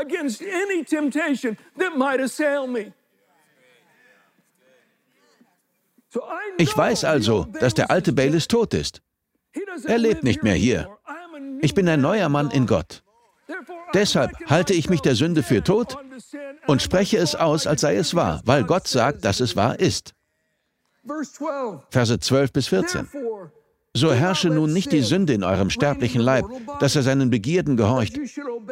Ich 6.58 6.76
weiß 6.76 7.04
also, 7.04 7.46
dass 7.60 7.74
der 7.74 7.90
alte 7.90 8.12
Bayless 8.12 8.48
tot 8.48 8.74
ist. 8.74 9.02
Er 9.84 9.98
lebt 9.98 10.22
nicht 10.22 10.42
mehr 10.42 10.54
hier. 10.54 10.88
Ich 11.60 11.74
bin 11.74 11.88
ein 11.88 12.00
neuer 12.00 12.28
Mann 12.28 12.50
in 12.50 12.66
Gott. 12.66 13.02
Deshalb 13.94 14.32
halte 14.46 14.74
ich 14.74 14.88
mich 14.88 15.00
der 15.00 15.14
Sünde 15.14 15.42
für 15.42 15.62
tot 15.62 15.96
und 16.66 16.82
spreche 16.82 17.18
es 17.18 17.34
aus, 17.34 17.66
als 17.66 17.80
sei 17.80 17.96
es 17.96 18.14
wahr, 18.14 18.42
weil 18.44 18.64
Gott 18.64 18.88
sagt, 18.88 19.24
dass 19.24 19.40
es 19.40 19.56
wahr 19.56 19.78
ist. 19.78 20.14
Verse 21.90 22.18
12 22.18 22.52
bis 22.52 22.68
14. 22.68 23.08
So 23.96 24.12
herrsche 24.12 24.50
nun 24.50 24.74
nicht 24.74 24.92
die 24.92 25.00
Sünde 25.00 25.32
in 25.32 25.42
eurem 25.42 25.70
sterblichen 25.70 26.20
Leib, 26.20 26.44
dass 26.80 26.96
er 26.96 27.02
seinen 27.02 27.30
Begierden 27.30 27.78
gehorcht. 27.78 28.20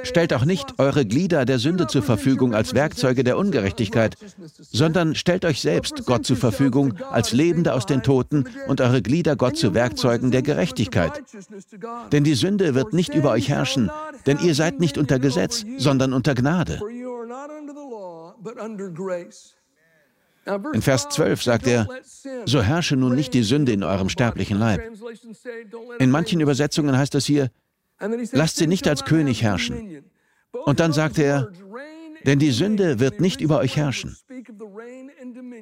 Stellt 0.02 0.34
auch 0.34 0.44
nicht 0.44 0.78
eure 0.78 1.06
Glieder 1.06 1.46
der 1.46 1.58
Sünde 1.58 1.86
zur 1.86 2.02
Verfügung 2.02 2.54
als 2.54 2.74
Werkzeuge 2.74 3.24
der 3.24 3.38
Ungerechtigkeit, 3.38 4.16
sondern 4.60 5.14
stellt 5.14 5.46
euch 5.46 5.62
selbst 5.62 6.04
Gott 6.04 6.26
zur 6.26 6.36
Verfügung 6.36 6.98
als 7.10 7.32
Lebende 7.32 7.72
aus 7.72 7.86
den 7.86 8.02
Toten 8.02 8.44
und 8.68 8.82
eure 8.82 9.00
Glieder 9.00 9.34
Gott 9.34 9.56
zu 9.56 9.72
Werkzeugen 9.72 10.30
der 10.30 10.42
Gerechtigkeit. 10.42 11.22
Denn 12.12 12.24
die 12.24 12.34
Sünde 12.34 12.74
wird 12.74 12.92
nicht 12.92 13.14
über 13.14 13.30
euch 13.30 13.48
herrschen, 13.48 13.90
denn 14.26 14.38
ihr 14.38 14.54
seid 14.54 14.80
nicht 14.80 14.98
unter 14.98 15.18
Gesetz, 15.18 15.64
sondern 15.78 16.12
unter 16.12 16.34
Gnade. 16.34 16.80
In 20.72 20.82
Vers 20.82 21.08
12 21.08 21.42
sagt 21.42 21.66
er, 21.66 21.88
so 22.44 22.62
herrsche 22.62 22.96
nun 22.96 23.14
nicht 23.14 23.32
die 23.32 23.42
Sünde 23.42 23.72
in 23.72 23.82
eurem 23.82 24.08
sterblichen 24.08 24.58
Leib. 24.58 24.82
In 25.98 26.10
manchen 26.10 26.40
Übersetzungen 26.40 26.96
heißt 26.96 27.14
es 27.14 27.24
hier, 27.24 27.50
lasst 28.32 28.56
sie 28.56 28.66
nicht 28.66 28.86
als 28.86 29.04
König 29.04 29.42
herrschen. 29.42 30.04
Und 30.52 30.80
dann 30.80 30.92
sagt 30.92 31.18
er, 31.18 31.50
denn 32.26 32.38
die 32.38 32.50
Sünde 32.50 33.00
wird 33.00 33.20
nicht 33.20 33.40
über 33.40 33.58
euch 33.58 33.76
herrschen. 33.76 34.16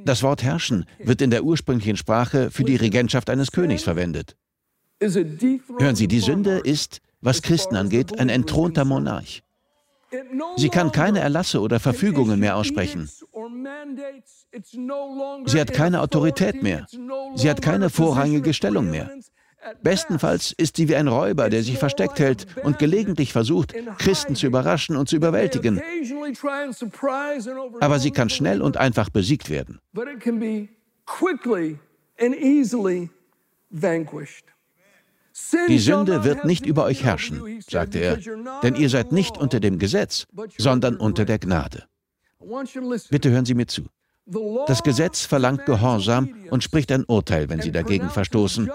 Das 0.05 0.23
Wort 0.23 0.43
herrschen 0.43 0.87
wird 0.99 1.23
in 1.23 1.31
der 1.31 1.45
ursprünglichen 1.45 1.97
Sprache 1.97 2.51
für 2.51 2.65
die 2.65 2.77
Regentschaft 2.77 3.31
eines 3.31 3.53
Königs 3.53 3.83
verwendet. 3.83 4.37
Hören 5.01 5.97
Sie, 5.97 6.09
die 6.09 6.21
Sünde 6.21 6.59
ist, 6.59 7.01
was 7.23 7.41
Christen 7.41 7.77
angeht, 7.77 8.19
ein 8.19 8.29
entthronter 8.29 8.85
Monarch. 8.85 9.43
Sie 10.57 10.69
kann 10.69 10.93
keine 10.93 11.21
Erlasse 11.21 11.61
oder 11.61 11.81
Verfügungen 11.81 12.39
mehr 12.39 12.57
aussprechen. 12.57 13.09
Sie 15.47 15.61
hat 15.61 15.73
keine 15.73 16.03
Autorität 16.03 16.63
mehr. 16.63 16.87
Sie 17.35 17.49
hat 17.49 17.63
keine 17.63 17.89
vorrangige 17.89 18.53
Stellung 18.53 18.91
mehr. 18.91 19.11
Bestenfalls 19.83 20.53
ist 20.53 20.77
sie 20.77 20.89
wie 20.89 20.97
ein 20.97 21.09
Räuber, 21.09 21.49
der 21.49 21.63
sich 21.63 21.79
versteckt 21.79 22.19
hält 22.19 22.47
und 22.65 22.79
gelegentlich 22.79 23.33
versucht, 23.33 23.75
Christen 23.99 24.35
zu 24.35 24.47
überraschen 24.47 24.97
und 24.97 25.09
zu 25.09 25.17
überwältigen. 25.17 25.81
Aber 27.81 27.99
sie 27.99 28.11
kann 28.11 28.29
schnell 28.29 28.61
und 28.61 28.77
einfach 28.77 29.09
besiegt 29.09 29.51
werden. 29.51 29.81
Die 35.69 35.79
Sünde 35.79 36.25
wird 36.25 36.45
nicht 36.45 36.67
über 36.67 36.85
euch 36.85 37.05
herrschen, 37.05 37.61
sagte 37.69 37.99
er, 37.99 38.19
denn 38.63 38.75
ihr 38.75 38.89
seid 38.89 39.13
nicht 39.13 39.39
unter 39.39 39.61
dem 39.61 39.79
Gesetz, 39.79 40.27
sondern 40.59 40.97
unter 40.97 41.25
der 41.25 41.39
Gnade. 41.39 41.85
Bitte 43.11 43.31
hören 43.31 43.45
Sie 43.45 43.55
mir 43.55 43.67
zu. 43.67 43.83
Das 44.67 44.83
Gesetz 44.83 45.25
verlangt 45.25 45.67
Gehorsam 45.67 46.29
und 46.51 46.63
spricht 46.63 46.93
ein 46.93 47.05
Urteil, 47.05 47.49
wenn 47.49 47.61
Sie 47.61 47.73
dagegen 47.73 48.09
verstoßen. 48.09 48.71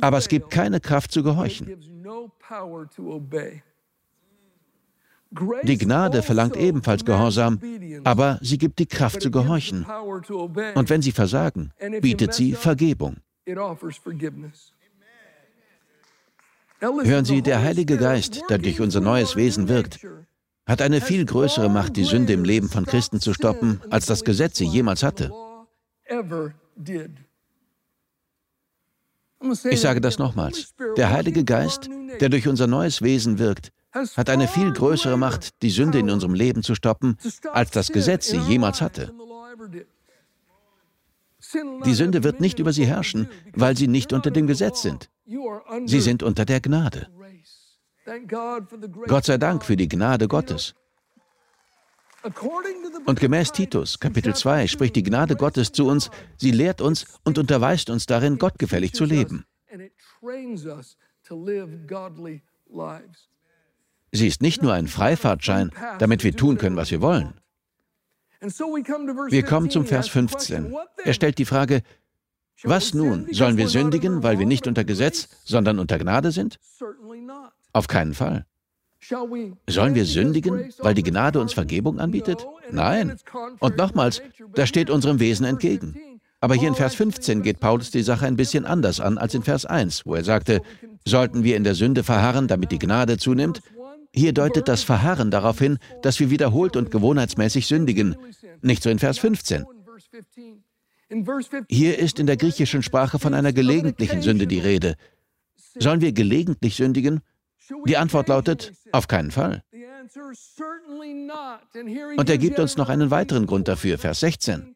Aber 0.00 0.18
es 0.18 0.28
gibt 0.28 0.50
keine 0.50 0.80
Kraft 0.80 1.12
zu 1.12 1.22
gehorchen. 1.22 1.76
Die 5.62 5.78
Gnade 5.78 6.22
verlangt 6.22 6.56
ebenfalls 6.56 7.04
Gehorsam, 7.04 7.60
aber 8.02 8.40
sie 8.42 8.58
gibt 8.58 8.80
die 8.80 8.86
Kraft 8.86 9.22
zu 9.22 9.30
gehorchen. 9.30 9.86
Und 10.74 10.90
wenn 10.90 11.02
sie 11.02 11.12
versagen, 11.12 11.72
bietet 12.00 12.34
sie 12.34 12.54
Vergebung. 12.54 13.16
Hören 16.80 17.24
Sie, 17.24 17.42
der 17.42 17.62
Heilige 17.62 17.98
Geist, 17.98 18.42
der 18.48 18.58
durch 18.58 18.80
unser 18.80 19.00
neues 19.00 19.36
Wesen 19.36 19.68
wirkt, 19.68 20.06
hat 20.66 20.80
eine 20.80 21.00
viel 21.00 21.24
größere 21.26 21.68
Macht, 21.68 21.96
die 21.96 22.04
Sünde 22.04 22.32
im 22.32 22.44
Leben 22.44 22.68
von 22.68 22.86
Christen 22.86 23.20
zu 23.20 23.34
stoppen, 23.34 23.80
als 23.90 24.06
das 24.06 24.24
Gesetz 24.24 24.56
sie 24.56 24.66
jemals 24.66 25.02
hatte. 25.02 25.30
Ich 29.70 29.80
sage 29.80 30.00
das 30.00 30.18
nochmals. 30.18 30.74
Der 30.96 31.10
Heilige 31.10 31.44
Geist, 31.44 31.88
der 32.20 32.28
durch 32.28 32.48
unser 32.48 32.66
neues 32.66 33.02
Wesen 33.02 33.38
wirkt, 33.38 33.72
hat 33.92 34.30
eine 34.30 34.48
viel 34.48 34.72
größere 34.72 35.18
Macht, 35.18 35.62
die 35.62 35.70
Sünde 35.70 35.98
in 35.98 36.10
unserem 36.10 36.34
Leben 36.34 36.62
zu 36.62 36.74
stoppen, 36.74 37.18
als 37.52 37.70
das 37.70 37.88
Gesetz 37.88 38.28
sie 38.28 38.38
jemals 38.38 38.80
hatte. 38.80 39.12
Die 41.84 41.94
Sünde 41.94 42.22
wird 42.22 42.40
nicht 42.40 42.58
über 42.58 42.72
sie 42.72 42.86
herrschen, 42.86 43.28
weil 43.54 43.76
sie 43.76 43.88
nicht 43.88 44.12
unter 44.12 44.30
dem 44.30 44.46
Gesetz 44.46 44.82
sind. 44.82 45.10
Sie 45.86 46.00
sind 46.00 46.22
unter 46.22 46.44
der 46.44 46.60
Gnade. 46.60 47.08
Gott 49.06 49.24
sei 49.24 49.38
Dank 49.38 49.64
für 49.64 49.76
die 49.76 49.88
Gnade 49.88 50.28
Gottes. 50.28 50.74
Und 53.06 53.18
gemäß 53.18 53.52
Titus, 53.52 53.98
Kapitel 53.98 54.34
2, 54.34 54.66
spricht 54.66 54.94
die 54.96 55.02
Gnade 55.02 55.36
Gottes 55.36 55.72
zu 55.72 55.86
uns, 55.86 56.10
sie 56.36 56.50
lehrt 56.50 56.80
uns 56.80 57.06
und 57.24 57.38
unterweist 57.38 57.88
uns 57.88 58.04
darin, 58.06 58.38
gottgefällig 58.38 58.92
zu 58.92 59.04
leben. 59.04 59.46
Sie 64.12 64.26
ist 64.26 64.42
nicht 64.42 64.62
nur 64.62 64.74
ein 64.74 64.88
Freifahrtschein, 64.88 65.70
damit 65.98 66.24
wir 66.24 66.36
tun 66.36 66.58
können, 66.58 66.76
was 66.76 66.90
wir 66.90 67.00
wollen. 67.00 67.39
Wir 68.40 69.42
kommen 69.42 69.70
zum 69.70 69.86
Vers 69.86 70.08
15. 70.08 70.74
Er 71.04 71.12
stellt 71.12 71.38
die 71.38 71.44
Frage, 71.44 71.82
was 72.62 72.94
nun? 72.94 73.26
Sollen 73.32 73.56
wir 73.56 73.68
sündigen, 73.68 74.22
weil 74.22 74.38
wir 74.38 74.46
nicht 74.46 74.66
unter 74.66 74.84
Gesetz, 74.84 75.28
sondern 75.44 75.78
unter 75.78 75.98
Gnade 75.98 76.30
sind? 76.30 76.58
Auf 77.72 77.88
keinen 77.88 78.14
Fall. 78.14 78.46
Sollen 79.66 79.94
wir 79.94 80.04
sündigen, 80.04 80.72
weil 80.78 80.94
die 80.94 81.02
Gnade 81.02 81.40
uns 81.40 81.52
Vergebung 81.52 82.00
anbietet? 82.00 82.46
Nein. 82.70 83.18
Und 83.58 83.76
nochmals, 83.76 84.22
das 84.54 84.68
steht 84.68 84.90
unserem 84.90 85.20
Wesen 85.20 85.46
entgegen. 85.46 85.96
Aber 86.40 86.54
hier 86.54 86.68
in 86.68 86.74
Vers 86.74 86.94
15 86.94 87.42
geht 87.42 87.60
Paulus 87.60 87.90
die 87.90 88.02
Sache 88.02 88.26
ein 88.26 88.36
bisschen 88.36 88.64
anders 88.64 89.00
an 89.00 89.18
als 89.18 89.34
in 89.34 89.42
Vers 89.42 89.66
1, 89.66 90.06
wo 90.06 90.14
er 90.14 90.24
sagte, 90.24 90.62
sollten 91.06 91.44
wir 91.44 91.56
in 91.56 91.64
der 91.64 91.74
Sünde 91.74 92.02
verharren, 92.02 92.48
damit 92.48 92.72
die 92.72 92.78
Gnade 92.78 93.18
zunimmt? 93.18 93.60
Hier 94.12 94.32
deutet 94.32 94.68
das 94.68 94.82
Verharren 94.82 95.30
darauf 95.30 95.58
hin, 95.58 95.78
dass 96.02 96.18
wir 96.18 96.30
wiederholt 96.30 96.76
und 96.76 96.90
gewohnheitsmäßig 96.90 97.66
sündigen. 97.66 98.16
Nicht 98.60 98.82
so 98.82 98.90
in 98.90 98.98
Vers 98.98 99.18
15. 99.18 99.64
Hier 101.68 101.98
ist 101.98 102.18
in 102.18 102.26
der 102.26 102.36
griechischen 102.36 102.82
Sprache 102.82 103.18
von 103.18 103.34
einer 103.34 103.52
gelegentlichen 103.52 104.22
Sünde 104.22 104.46
die 104.46 104.58
Rede. 104.58 104.96
Sollen 105.78 106.00
wir 106.00 106.12
gelegentlich 106.12 106.76
sündigen? 106.76 107.20
Die 107.86 107.96
Antwort 107.96 108.28
lautet, 108.28 108.72
auf 108.92 109.06
keinen 109.06 109.30
Fall. 109.30 109.62
Und 112.16 112.30
er 112.30 112.38
gibt 112.38 112.58
uns 112.58 112.76
noch 112.76 112.88
einen 112.88 113.10
weiteren 113.10 113.46
Grund 113.46 113.68
dafür, 113.68 113.98
Vers 113.98 114.20
16. 114.20 114.74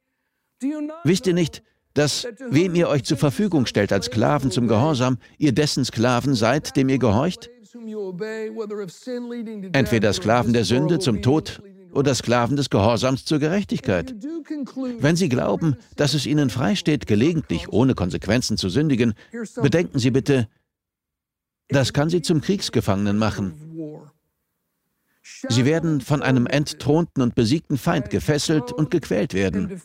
Wisst 1.02 1.26
ihr 1.26 1.34
nicht, 1.34 1.62
dass 1.94 2.26
wem 2.50 2.74
ihr 2.74 2.88
euch 2.88 3.04
zur 3.04 3.16
Verfügung 3.16 3.66
stellt 3.66 3.92
als 3.92 4.06
Sklaven 4.06 4.50
zum 4.50 4.68
Gehorsam, 4.68 5.18
ihr 5.38 5.52
dessen 5.52 5.84
Sklaven 5.84 6.34
seid, 6.34 6.76
dem 6.76 6.88
ihr 6.88 6.98
gehorcht? 6.98 7.50
Entweder 9.72 10.12
Sklaven 10.12 10.52
der 10.52 10.64
Sünde 10.64 10.98
zum 10.98 11.22
Tod 11.22 11.62
oder 11.92 12.14
Sklaven 12.14 12.56
des 12.56 12.70
Gehorsams 12.70 13.24
zur 13.24 13.38
Gerechtigkeit. 13.38 14.14
Wenn 14.98 15.16
Sie 15.16 15.28
glauben, 15.28 15.76
dass 15.96 16.14
es 16.14 16.26
Ihnen 16.26 16.50
freisteht, 16.50 17.06
gelegentlich 17.06 17.68
ohne 17.68 17.94
Konsequenzen 17.94 18.56
zu 18.56 18.68
sündigen, 18.68 19.14
bedenken 19.60 19.98
Sie 19.98 20.10
bitte, 20.10 20.48
das 21.68 21.92
kann 21.92 22.10
Sie 22.10 22.22
zum 22.22 22.40
Kriegsgefangenen 22.40 23.16
machen. 23.16 23.54
Sie 25.22 25.64
werden 25.64 26.00
von 26.00 26.22
einem 26.22 26.46
entthronten 26.46 27.22
und 27.22 27.34
besiegten 27.34 27.78
Feind 27.78 28.10
gefesselt 28.10 28.72
und 28.72 28.90
gequält 28.90 29.32
werden. 29.32 29.80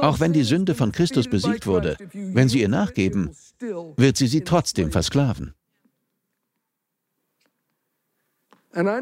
Auch 0.00 0.20
wenn 0.20 0.32
die 0.32 0.42
Sünde 0.42 0.74
von 0.74 0.92
Christus 0.92 1.28
besiegt 1.28 1.66
wurde, 1.66 1.96
wenn 2.12 2.48
sie 2.48 2.60
ihr 2.60 2.68
nachgeben, 2.68 3.30
wird 3.96 4.16
sie 4.16 4.26
sie 4.26 4.42
trotzdem 4.42 4.92
versklaven. 4.92 5.54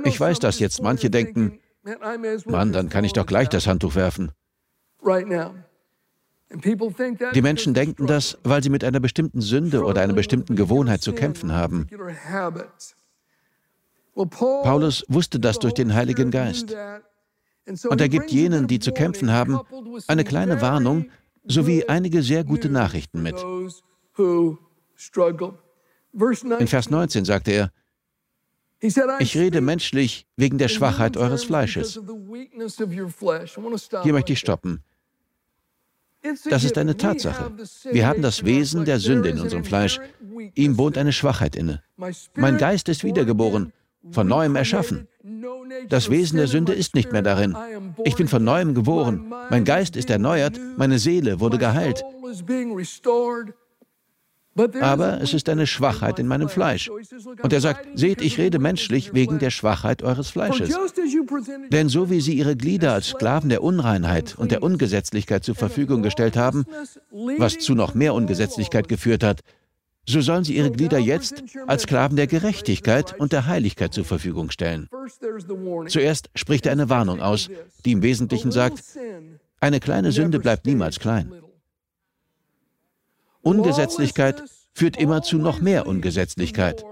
Ich 0.04 0.20
weiß, 0.20 0.38
dass 0.38 0.58
jetzt 0.58 0.82
manche 0.82 1.10
denken, 1.10 1.58
Mann, 2.44 2.72
dann 2.72 2.88
kann 2.88 3.04
ich 3.04 3.12
doch 3.12 3.26
gleich 3.26 3.48
das 3.48 3.66
Handtuch 3.66 3.94
werfen. 3.94 4.32
Die 7.34 7.42
Menschen 7.42 7.74
denken 7.74 8.06
das, 8.06 8.38
weil 8.44 8.62
sie 8.62 8.68
mit 8.68 8.84
einer 8.84 9.00
bestimmten 9.00 9.40
Sünde 9.40 9.84
oder 9.84 10.02
einer 10.02 10.12
bestimmten 10.12 10.54
Gewohnheit 10.54 11.00
zu 11.00 11.12
kämpfen 11.12 11.52
haben. 11.52 11.88
Paulus 14.14 15.04
wusste 15.08 15.40
das 15.40 15.58
durch 15.58 15.72
den 15.72 15.94
Heiligen 15.94 16.30
Geist. 16.30 16.76
Und 17.66 18.00
er 18.00 18.08
gibt 18.08 18.30
jenen, 18.30 18.66
die 18.66 18.78
zu 18.78 18.92
kämpfen 18.92 19.30
haben, 19.30 19.60
eine 20.08 20.24
kleine 20.24 20.60
Warnung 20.60 21.10
sowie 21.44 21.84
einige 21.84 22.22
sehr 22.22 22.44
gute 22.44 22.68
Nachrichten 22.68 23.22
mit. 23.22 23.36
In 26.58 26.66
Vers 26.66 26.90
19 26.90 27.24
sagte 27.24 27.52
er, 27.52 27.72
ich 29.20 29.36
rede 29.36 29.60
menschlich 29.60 30.26
wegen 30.36 30.58
der 30.58 30.68
Schwachheit 30.68 31.16
eures 31.16 31.44
Fleisches. 31.44 32.00
Hier 34.02 34.12
möchte 34.12 34.32
ich 34.32 34.40
stoppen. 34.40 34.82
Das 36.48 36.64
ist 36.64 36.78
eine 36.78 36.96
Tatsache. 36.96 37.52
Wir 37.90 38.06
haben 38.06 38.22
das 38.22 38.44
Wesen 38.44 38.84
der 38.84 38.98
Sünde 38.98 39.28
in 39.28 39.40
unserem 39.40 39.64
Fleisch. 39.64 40.00
Ihm 40.54 40.78
wohnt 40.78 40.98
eine 40.98 41.12
Schwachheit 41.12 41.56
inne. 41.56 41.82
Mein 42.34 42.58
Geist 42.58 42.88
ist 42.88 43.04
wiedergeboren, 43.04 43.72
von 44.10 44.26
neuem 44.26 44.56
erschaffen. 44.56 45.08
Das 45.88 46.10
Wesen 46.10 46.36
der 46.36 46.48
Sünde 46.48 46.72
ist 46.72 46.94
nicht 46.94 47.12
mehr 47.12 47.22
darin. 47.22 47.56
Ich 48.04 48.16
bin 48.16 48.28
von 48.28 48.44
neuem 48.44 48.74
geboren. 48.74 49.32
Mein 49.50 49.64
Geist 49.64 49.96
ist 49.96 50.10
erneuert. 50.10 50.58
Meine 50.76 50.98
Seele 50.98 51.40
wurde 51.40 51.58
geheilt. 51.58 52.04
Aber 54.80 55.20
es 55.22 55.32
ist 55.32 55.48
eine 55.48 55.66
Schwachheit 55.66 56.18
in 56.18 56.26
meinem 56.26 56.48
Fleisch. 56.48 56.90
Und 56.90 57.52
er 57.52 57.60
sagt, 57.60 57.86
seht, 57.94 58.20
ich 58.20 58.38
rede 58.38 58.58
menschlich 58.58 59.14
wegen 59.14 59.38
der 59.38 59.50
Schwachheit 59.50 60.02
eures 60.02 60.28
Fleisches. 60.28 60.76
Denn 61.70 61.88
so 61.88 62.10
wie 62.10 62.20
sie 62.20 62.34
ihre 62.34 62.54
Glieder 62.54 62.92
als 62.92 63.08
Sklaven 63.08 63.48
der 63.48 63.62
Unreinheit 63.62 64.34
und 64.36 64.50
der 64.50 64.62
Ungesetzlichkeit 64.62 65.42
zur 65.44 65.54
Verfügung 65.54 66.02
gestellt 66.02 66.36
haben, 66.36 66.66
was 67.38 67.58
zu 67.58 67.74
noch 67.74 67.94
mehr 67.94 68.12
Ungesetzlichkeit 68.12 68.88
geführt 68.88 69.24
hat, 69.24 69.40
so 70.06 70.20
sollen 70.20 70.44
sie 70.44 70.56
ihre 70.56 70.70
Glieder 70.70 70.98
jetzt 70.98 71.42
als 71.66 71.82
Sklaven 71.82 72.16
der 72.16 72.26
Gerechtigkeit 72.26 73.18
und 73.18 73.32
der 73.32 73.46
Heiligkeit 73.46 73.94
zur 73.94 74.04
Verfügung 74.04 74.50
stellen. 74.50 74.88
Zuerst 75.88 76.30
spricht 76.34 76.66
er 76.66 76.72
eine 76.72 76.88
Warnung 76.88 77.20
aus, 77.20 77.48
die 77.84 77.92
im 77.92 78.02
Wesentlichen 78.02 78.50
sagt, 78.50 78.82
eine 79.60 79.78
kleine 79.78 80.10
Sünde 80.10 80.40
bleibt 80.40 80.66
niemals 80.66 80.98
klein. 80.98 81.32
Ungesetzlichkeit 83.42 84.42
führt 84.72 84.96
immer 84.96 85.22
zu 85.22 85.38
noch 85.38 85.60
mehr 85.60 85.86
Ungesetzlichkeit. 85.86 86.84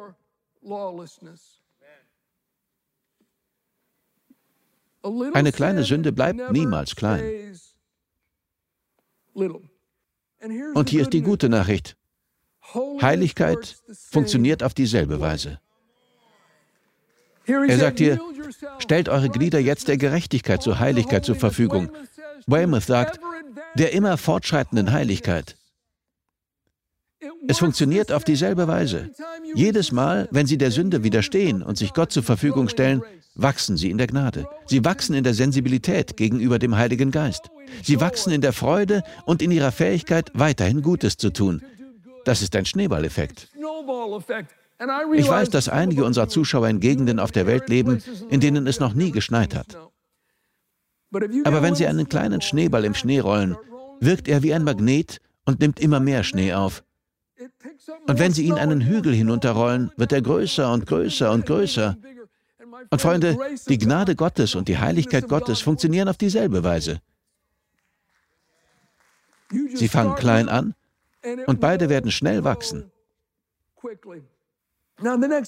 Eine 5.33 5.53
kleine 5.53 5.85
Sünde 5.85 6.13
bleibt 6.13 6.53
niemals 6.53 6.95
klein. 6.95 7.59
Und 10.75 10.91
hier 10.91 11.03
ist 11.03 11.13
die 11.13 11.23
gute 11.23 11.49
Nachricht. 11.49 11.97
Heiligkeit 13.01 13.77
funktioniert 14.11 14.63
auf 14.63 14.75
dieselbe 14.75 15.21
Weise. 15.21 15.61
Er 17.47 17.79
sagt 17.79 17.99
hier, 17.99 18.21
stellt 18.79 19.09
eure 19.09 19.29
Glieder 19.29 19.59
jetzt 19.59 19.89
der 19.89 19.97
Gerechtigkeit 19.97 20.63
zur 20.63 20.79
Heiligkeit 20.79 21.25
zur 21.25 21.37
Verfügung. 21.37 21.91
Weymouth 22.47 22.85
sagt, 22.85 23.21
der 23.75 23.93
immer 23.93 24.17
fortschreitenden 24.17 24.93
Heiligkeit. 24.93 25.57
Es 27.49 27.59
funktioniert 27.59 28.13
auf 28.13 28.25
dieselbe 28.25 28.67
Weise. 28.67 29.11
Jedes 29.55 29.93
Mal, 29.93 30.29
wenn 30.31 30.47
Sie 30.47 30.59
der 30.59 30.71
Sünde 30.71 31.03
widerstehen 31.03 31.63
und 31.63 31.77
sich 31.77 31.93
Gott 31.93 32.13
zur 32.13 32.23
Verfügung 32.23 32.69
stellen, 32.69 33.03
wachsen 33.35 33.77
Sie 33.77 33.91
in 33.91 33.99
der 33.99 34.07
Gnade. 34.07 34.47
Sie 34.67 34.85
wachsen 34.85 35.15
in 35.15 35.25
der 35.25 35.35
Sensibilität 35.35 36.17
gegenüber 36.17 36.59
dem 36.59 36.77
Heiligen 36.77 37.11
Geist. 37.11 37.51
Sie 37.83 38.01
wachsen 38.01 38.33
in 38.33 38.41
der 38.41 38.53
Freude 38.53 39.03
und 39.27 39.43
in 39.43 39.51
ihrer 39.51 39.73
Fähigkeit, 39.73 40.31
weiterhin 40.35 40.83
Gutes 40.83 41.17
zu 41.17 41.31
tun. 41.31 41.63
Das 42.25 42.43
ist 42.43 42.55
ein 42.57 42.65
Schneeballeffekt. 42.65 43.49
Ich 45.15 45.29
weiß, 45.29 45.51
dass 45.51 45.69
einige 45.69 46.05
unserer 46.05 46.29
Zuschauer 46.29 46.69
in 46.69 46.81
Gegenden 46.81 47.19
auf 47.19 47.33
der 47.33 47.47
Welt 47.47 47.69
leben, 47.69 48.03
in 48.31 48.41
denen 48.41 48.67
es 48.67 48.81
noch 48.81 48.95
nie 48.95 49.11
geschneit 49.11 49.55
hat. 49.55 49.77
Aber 51.45 51.63
wenn 51.63 51.75
Sie 51.75 51.87
einen 51.87 52.09
kleinen 52.09 52.41
Schneeball 52.41 52.85
im 52.85 52.95
Schnee 52.95 53.21
rollen, 53.21 53.57
wirkt 54.01 54.29
er 54.29 54.43
wie 54.43 54.55
ein 54.55 54.65
Magnet 54.65 55.21
und 55.45 55.61
nimmt 55.61 55.81
immer 55.81 56.01
mehr 56.01 56.23
Schnee 56.23 56.55
auf. 56.55 56.83
Und 58.07 58.19
wenn 58.19 58.33
Sie 58.33 58.45
ihn 58.45 58.55
einen 58.55 58.81
Hügel 58.81 59.13
hinunterrollen, 59.13 59.93
wird 59.97 60.13
er 60.13 60.23
größer 60.23 60.73
und 60.73 60.87
größer 60.87 61.31
und 61.31 61.47
größer. 61.47 61.97
Und 62.91 63.01
Freunde, 63.01 63.37
die 63.69 63.79
Gnade 63.79 64.17
Gottes 64.17 64.55
und 64.55 64.69
die 64.69 64.79
Heiligkeit 64.79 65.29
Gottes 65.29 65.61
funktionieren 65.61 66.09
auf 66.09 66.17
dieselbe 66.17 66.65
Weise. 66.65 67.01
Sie 69.75 69.89
fangen 69.89 70.15
klein 70.15 70.49
an 70.49 70.75
und 71.47 71.61
beide 71.61 71.89
werden 71.89 72.11
schnell 72.11 72.45
wachsen. 72.45 72.91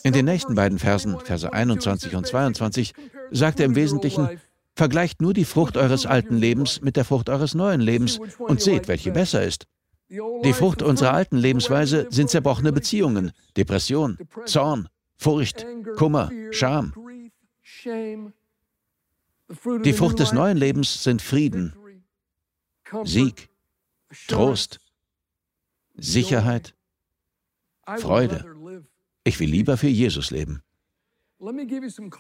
In 0.03 0.13
den 0.13 0.25
nächsten 0.25 0.55
beiden 0.55 0.79
Versen, 0.79 1.19
Verse 1.21 1.53
21 1.53 2.15
und 2.15 2.27
22, 2.27 2.95
sagt 3.31 3.61
er 3.61 3.67
im 3.67 3.75
Wesentlichen, 3.75 4.41
vergleicht 4.75 5.21
nur 5.21 5.35
die 5.35 5.45
Frucht 5.45 5.77
eures 5.77 6.07
alten 6.07 6.37
Lebens 6.37 6.81
mit 6.81 6.97
der 6.97 7.05
Frucht 7.05 7.29
eures 7.29 7.55
neuen 7.55 7.81
Lebens 7.81 8.19
und 8.39 8.61
seht, 8.61 8.89
welche 8.89 9.11
besser 9.11 9.43
ist. 9.43 9.67
Die 10.09 10.53
Frucht 10.53 10.83
unserer 10.83 11.15
alten 11.15 11.37
Lebensweise 11.37 12.07
sind 12.11 12.31
zerbrochene 12.31 12.73
Beziehungen, 12.73 13.33
Depression, 13.57 14.19
Zorn, 14.45 14.89
Furcht, 15.17 15.67
Kummer, 15.97 16.31
Scham. 16.51 16.95
Die 19.85 19.93
Frucht 19.93 20.19
des 20.19 20.33
neuen 20.33 20.57
Lebens 20.57 21.03
sind 21.03 21.23
Frieden, 21.23 21.75
Sieg, 23.05 23.49
Trost, 24.29 24.81
Sicherheit, 25.95 26.75
Freude. 27.99 28.45
Ich 29.25 29.39
will 29.41 29.49
lieber 29.49 29.77
für 29.77 29.89
Jesus 29.89 30.31
leben. 30.31 30.63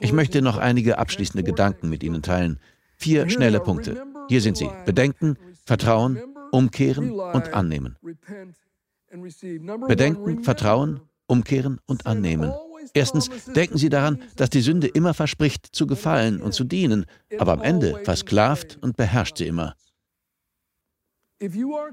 Ich 0.00 0.12
möchte 0.12 0.42
noch 0.42 0.56
einige 0.56 0.98
abschließende 0.98 1.44
Gedanken 1.44 1.88
mit 1.88 2.02
Ihnen 2.02 2.22
teilen. 2.22 2.58
Vier 2.96 3.28
schnelle 3.28 3.60
Punkte. 3.60 4.04
Hier 4.28 4.40
sind 4.40 4.56
sie. 4.56 4.68
Bedenken, 4.84 5.36
Vertrauen, 5.64 6.20
Umkehren 6.50 7.10
und 7.10 7.54
Annehmen. 7.54 7.96
Bedenken, 9.88 10.42
Vertrauen, 10.42 11.00
Umkehren 11.26 11.80
und 11.86 12.06
Annehmen. 12.06 12.52
Erstens, 12.94 13.30
denken 13.54 13.78
Sie 13.78 13.88
daran, 13.88 14.22
dass 14.36 14.50
die 14.50 14.60
Sünde 14.60 14.88
immer 14.88 15.14
verspricht, 15.14 15.66
zu 15.66 15.86
gefallen 15.86 16.40
und 16.42 16.52
zu 16.52 16.64
dienen, 16.64 17.06
aber 17.38 17.52
am 17.52 17.62
Ende 17.62 18.00
versklavt 18.04 18.78
und 18.80 18.96
beherrscht 18.96 19.38
sie 19.38 19.46
immer. 19.46 19.76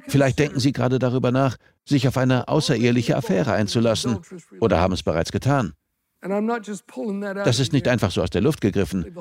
Vielleicht 0.07 0.39
denken 0.39 0.59
Sie 0.59 0.71
gerade 0.71 0.99
darüber 0.99 1.31
nach, 1.31 1.57
sich 1.85 2.07
auf 2.07 2.17
eine 2.17 2.47
außereheliche 2.47 3.15
Affäre 3.15 3.53
einzulassen 3.53 4.19
oder 4.59 4.79
haben 4.79 4.93
es 4.93 5.03
bereits 5.03 5.31
getan. 5.31 5.73
Das 6.21 7.59
ist 7.59 7.71
nicht 7.71 7.87
einfach 7.87 8.11
so 8.11 8.21
aus 8.21 8.29
der 8.29 8.41
Luft 8.41 8.61
gegriffen. 8.61 9.15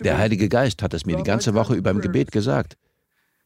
Der 0.00 0.18
Heilige 0.18 0.48
Geist 0.48 0.82
hat 0.82 0.94
es 0.94 1.04
mir 1.04 1.16
die 1.16 1.22
ganze 1.22 1.54
Woche 1.54 1.74
über 1.74 1.90
im 1.90 2.00
Gebet 2.00 2.32
gesagt. 2.32 2.76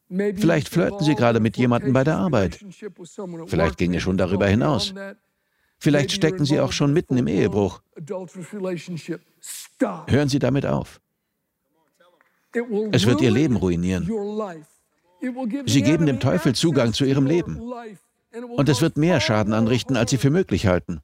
Vielleicht 0.09 0.69
flirten 0.69 1.03
Sie 1.03 1.15
gerade 1.15 1.41
mit 1.41 1.57
jemandem 1.57 1.91
bei 1.91 2.03
der 2.05 2.15
Arbeit. 2.15 2.63
Vielleicht 3.47 3.77
ging 3.77 3.93
es 3.93 4.03
schon 4.03 4.17
darüber 4.17 4.47
hinaus. 4.47 4.93
Vielleicht 5.79 6.11
stecken 6.11 6.45
Sie 6.45 6.59
auch 6.59 6.71
schon 6.71 6.93
mitten 6.93 7.17
im 7.17 7.27
Ehebruch. 7.27 7.81
Hören 10.07 10.29
Sie 10.29 10.39
damit 10.39 10.65
auf. 10.65 11.01
Es 12.91 13.05
wird 13.05 13.21
Ihr 13.21 13.31
Leben 13.31 13.57
ruinieren. 13.57 14.09
Sie 15.65 15.81
geben 15.81 16.05
dem 16.05 16.19
Teufel 16.19 16.53
Zugang 16.53 16.93
zu 16.93 17.05
ihrem 17.05 17.25
Leben. 17.25 17.59
und 18.55 18.69
es 18.69 18.81
wird 18.81 18.97
mehr 18.97 19.19
Schaden 19.19 19.53
anrichten, 19.53 19.95
als 19.97 20.11
Sie 20.11 20.17
für 20.17 20.29
möglich 20.29 20.67
halten. 20.67 21.01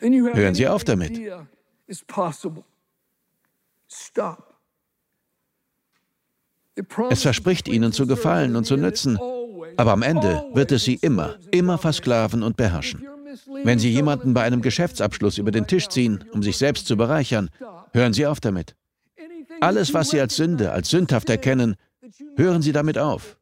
Hören 0.00 0.54
Sie 0.54 0.68
auf 0.68 0.84
damit. 0.84 1.20
Es 7.10 7.22
verspricht 7.22 7.68
Ihnen 7.68 7.92
zu 7.92 8.06
gefallen 8.06 8.56
und 8.56 8.64
zu 8.64 8.76
nützen, 8.76 9.18
aber 9.76 9.92
am 9.92 10.02
Ende 10.02 10.44
wird 10.52 10.72
es 10.72 10.84
Sie 10.84 10.94
immer, 10.94 11.36
immer 11.50 11.78
versklaven 11.78 12.42
und 12.42 12.56
beherrschen. 12.56 13.06
Wenn 13.64 13.78
Sie 13.78 13.90
jemanden 13.90 14.34
bei 14.34 14.42
einem 14.42 14.62
Geschäftsabschluss 14.62 15.38
über 15.38 15.50
den 15.50 15.66
Tisch 15.66 15.88
ziehen, 15.88 16.24
um 16.32 16.42
sich 16.42 16.56
selbst 16.58 16.86
zu 16.86 16.96
bereichern, 16.96 17.50
hören 17.92 18.12
Sie 18.12 18.26
auf 18.26 18.40
damit. 18.40 18.74
Alles, 19.60 19.94
was 19.94 20.10
Sie 20.10 20.20
als 20.20 20.36
Sünde, 20.36 20.72
als 20.72 20.90
sündhaft 20.90 21.30
erkennen, 21.30 21.76
hören 22.36 22.62
Sie 22.62 22.72
damit 22.72 22.98
auf. 22.98 23.38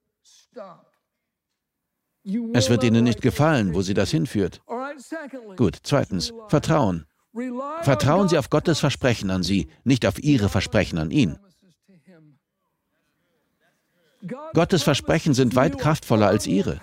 Es 2.54 2.70
wird 2.70 2.84
Ihnen 2.84 3.04
nicht 3.04 3.20
gefallen, 3.20 3.74
wo 3.74 3.82
Sie 3.82 3.94
das 3.94 4.10
hinführt. 4.10 4.62
Gut, 5.56 5.78
zweitens, 5.82 6.32
Vertrauen. 6.48 7.06
Vertrauen 7.82 8.28
Sie 8.28 8.38
auf 8.38 8.48
Gottes 8.48 8.80
Versprechen 8.80 9.30
an 9.30 9.42
Sie, 9.42 9.68
nicht 9.82 10.06
auf 10.06 10.22
Ihre 10.22 10.48
Versprechen 10.48 10.98
an 10.98 11.10
ihn. 11.10 11.38
Gottes 14.54 14.82
Versprechen 14.82 15.34
sind 15.34 15.54
weit 15.54 15.78
kraftvoller 15.78 16.28
als 16.28 16.46
Ihre. 16.46 16.80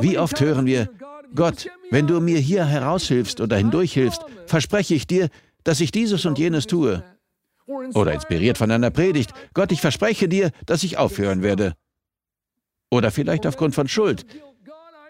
Wie 0.00 0.18
oft 0.18 0.40
hören 0.40 0.66
wir, 0.66 0.90
Gott, 1.34 1.68
wenn 1.90 2.06
du 2.06 2.20
mir 2.20 2.38
hier 2.38 2.64
heraushilfst 2.64 3.40
oder 3.40 3.56
hindurchhilfst, 3.56 4.24
verspreche 4.46 4.94
ich 4.94 5.06
dir, 5.06 5.28
dass 5.64 5.80
ich 5.80 5.90
dieses 5.90 6.24
und 6.24 6.38
jenes 6.38 6.66
tue. 6.66 7.02
Oder 7.68 8.14
inspiriert 8.14 8.58
von 8.58 8.70
einer 8.70 8.90
Predigt, 8.90 9.32
Gott, 9.54 9.72
ich 9.72 9.80
verspreche 9.80 10.28
dir, 10.28 10.50
dass 10.66 10.82
ich 10.82 10.96
aufhören 10.96 11.42
werde. 11.42 11.74
Oder 12.90 13.10
vielleicht 13.10 13.46
aufgrund 13.46 13.74
von 13.74 13.88
Schuld. 13.88 14.24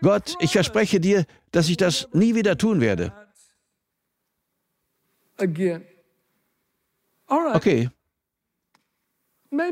Gott, 0.01 0.35
ich 0.41 0.53
verspreche 0.53 1.01
dir, 1.01 1.25
dass 1.53 1.69
ich 1.69 1.77
das 1.77 2.09
nie 2.13 2.35
wieder 2.35 2.59
tun 2.59 2.81
werde. 2.81 3.13
Okay, 7.55 7.91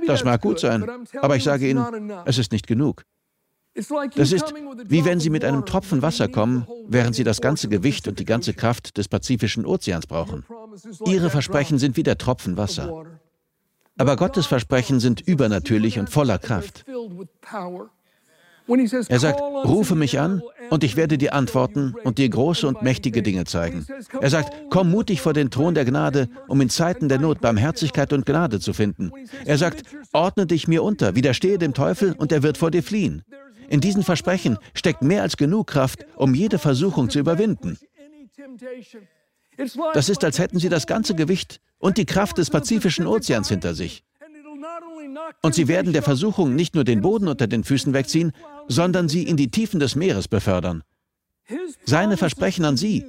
das 0.06 0.24
mag 0.24 0.40
gut 0.40 0.60
sein, 0.60 1.06
aber 1.20 1.36
ich 1.36 1.44
sage 1.44 1.68
Ihnen, 1.68 2.10
es 2.24 2.38
ist 2.38 2.52
nicht 2.52 2.66
genug. 2.66 3.04
Das 4.14 4.32
ist 4.32 4.54
wie 4.86 5.04
wenn 5.04 5.20
Sie 5.20 5.30
mit 5.30 5.44
einem 5.44 5.66
Tropfen 5.66 6.00
Wasser 6.00 6.28
kommen, 6.28 6.66
während 6.88 7.14
Sie 7.14 7.24
das 7.24 7.40
ganze 7.40 7.68
Gewicht 7.68 8.08
und 8.08 8.18
die 8.18 8.24
ganze 8.24 8.54
Kraft 8.54 8.96
des 8.96 9.08
Pazifischen 9.08 9.66
Ozeans 9.66 10.06
brauchen. 10.06 10.44
Ihre 11.06 11.30
Versprechen 11.30 11.78
sind 11.78 11.96
wie 11.96 12.02
der 12.02 12.16
Tropfen 12.16 12.56
Wasser. 12.56 13.04
Aber 13.98 14.16
Gottes 14.16 14.46
Versprechen 14.46 15.00
sind 15.00 15.20
übernatürlich 15.20 15.98
und 15.98 16.10
voller 16.10 16.38
Kraft. 16.38 16.84
Er 19.08 19.20
sagt, 19.20 19.40
rufe 19.40 19.94
mich 19.94 20.18
an 20.18 20.42
und 20.70 20.82
ich 20.82 20.96
werde 20.96 21.18
dir 21.18 21.34
antworten 21.34 21.94
und 22.02 22.18
dir 22.18 22.28
große 22.28 22.66
und 22.66 22.82
mächtige 22.82 23.22
Dinge 23.22 23.44
zeigen. 23.44 23.86
Er 24.20 24.30
sagt, 24.30 24.52
komm 24.70 24.90
mutig 24.90 25.20
vor 25.20 25.32
den 25.32 25.50
Thron 25.50 25.74
der 25.74 25.84
Gnade, 25.84 26.28
um 26.48 26.60
in 26.60 26.68
Zeiten 26.68 27.08
der 27.08 27.20
Not 27.20 27.40
Barmherzigkeit 27.40 28.12
und 28.12 28.26
Gnade 28.26 28.58
zu 28.58 28.72
finden. 28.72 29.12
Er 29.44 29.56
sagt, 29.56 29.82
ordne 30.12 30.46
dich 30.46 30.66
mir 30.66 30.82
unter, 30.82 31.14
widerstehe 31.14 31.58
dem 31.58 31.74
Teufel 31.74 32.12
und 32.18 32.32
er 32.32 32.42
wird 32.42 32.58
vor 32.58 32.72
dir 32.72 32.82
fliehen. 32.82 33.22
In 33.68 33.80
diesen 33.80 34.02
Versprechen 34.02 34.58
steckt 34.74 35.02
mehr 35.02 35.22
als 35.22 35.36
genug 35.36 35.68
Kraft, 35.68 36.04
um 36.16 36.34
jede 36.34 36.58
Versuchung 36.58 37.10
zu 37.10 37.18
überwinden. 37.18 37.78
Das 39.94 40.08
ist, 40.08 40.24
als 40.24 40.38
hätten 40.38 40.58
sie 40.58 40.68
das 40.68 40.86
ganze 40.86 41.14
Gewicht 41.14 41.60
und 41.78 41.98
die 41.98 42.04
Kraft 42.04 42.38
des 42.38 42.50
Pazifischen 42.50 43.06
Ozeans 43.06 43.48
hinter 43.48 43.74
sich. 43.74 44.04
Und 45.42 45.54
sie 45.54 45.68
werden 45.68 45.92
der 45.92 46.02
Versuchung 46.02 46.54
nicht 46.54 46.74
nur 46.74 46.84
den 46.84 47.00
Boden 47.00 47.28
unter 47.28 47.46
den 47.46 47.64
Füßen 47.64 47.92
wegziehen, 47.92 48.32
sondern 48.68 49.08
sie 49.08 49.22
in 49.24 49.36
die 49.36 49.50
Tiefen 49.50 49.80
des 49.80 49.96
Meeres 49.96 50.28
befördern. 50.28 50.82
Seine 51.84 52.16
Versprechen 52.16 52.64
an 52.64 52.76
sie 52.76 53.04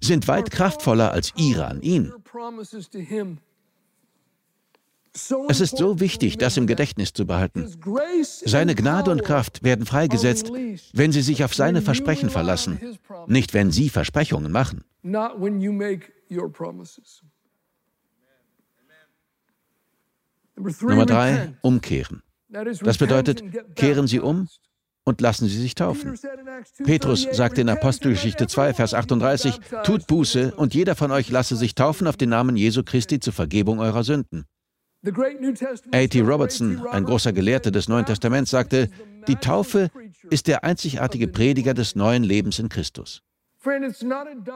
sind 0.00 0.28
weit 0.28 0.50
kraftvoller 0.50 1.12
als 1.12 1.32
ihre 1.36 1.66
an 1.66 1.82
ihn. 1.82 2.12
Es 5.48 5.60
ist 5.60 5.76
so 5.76 6.00
wichtig, 6.00 6.38
das 6.38 6.56
im 6.56 6.66
Gedächtnis 6.66 7.12
zu 7.12 7.24
behalten. 7.24 7.70
Seine 8.44 8.74
Gnade 8.74 9.12
und 9.12 9.22
Kraft 9.22 9.62
werden 9.62 9.86
freigesetzt, 9.86 10.50
wenn 10.92 11.12
Sie 11.12 11.22
sich 11.22 11.44
auf 11.44 11.54
seine 11.54 11.82
Versprechen 11.82 12.30
verlassen, 12.30 12.98
nicht 13.28 13.54
wenn 13.54 13.70
Sie 13.70 13.90
Versprechungen 13.90 14.50
machen. 14.50 14.82
Nummer 20.56 21.06
drei, 21.06 21.54
umkehren. 21.62 22.22
Das 22.48 22.98
bedeutet, 22.98 23.42
kehren 23.76 24.06
Sie 24.08 24.20
um 24.20 24.48
und 25.04 25.20
lassen 25.20 25.48
Sie 25.48 25.60
sich 25.60 25.76
taufen. 25.76 26.18
Petrus 26.84 27.28
sagte 27.30 27.60
in 27.60 27.68
Apostelgeschichte 27.68 28.48
2, 28.48 28.74
Vers 28.74 28.94
38, 28.94 29.60
Tut 29.84 30.06
Buße 30.08 30.54
und 30.56 30.74
jeder 30.74 30.96
von 30.96 31.12
euch 31.12 31.30
lasse 31.30 31.56
sich 31.56 31.74
taufen 31.74 32.06
auf 32.08 32.16
den 32.16 32.30
Namen 32.30 32.56
Jesu 32.56 32.82
Christi 32.82 33.20
zur 33.20 33.32
Vergebung 33.32 33.78
eurer 33.80 34.02
Sünden. 34.02 34.46
A.T. 35.92 36.20
Robertson, 36.20 36.86
ein 36.86 37.04
großer 37.04 37.32
Gelehrter 37.32 37.70
des 37.70 37.88
Neuen 37.88 38.06
Testaments, 38.06 38.50
sagte, 38.50 38.88
die 39.28 39.36
Taufe 39.36 39.90
ist 40.30 40.46
der 40.46 40.64
einzigartige 40.64 41.28
Prediger 41.28 41.74
des 41.74 41.94
neuen 41.94 42.24
Lebens 42.24 42.58
in 42.58 42.68
Christus. 42.68 43.22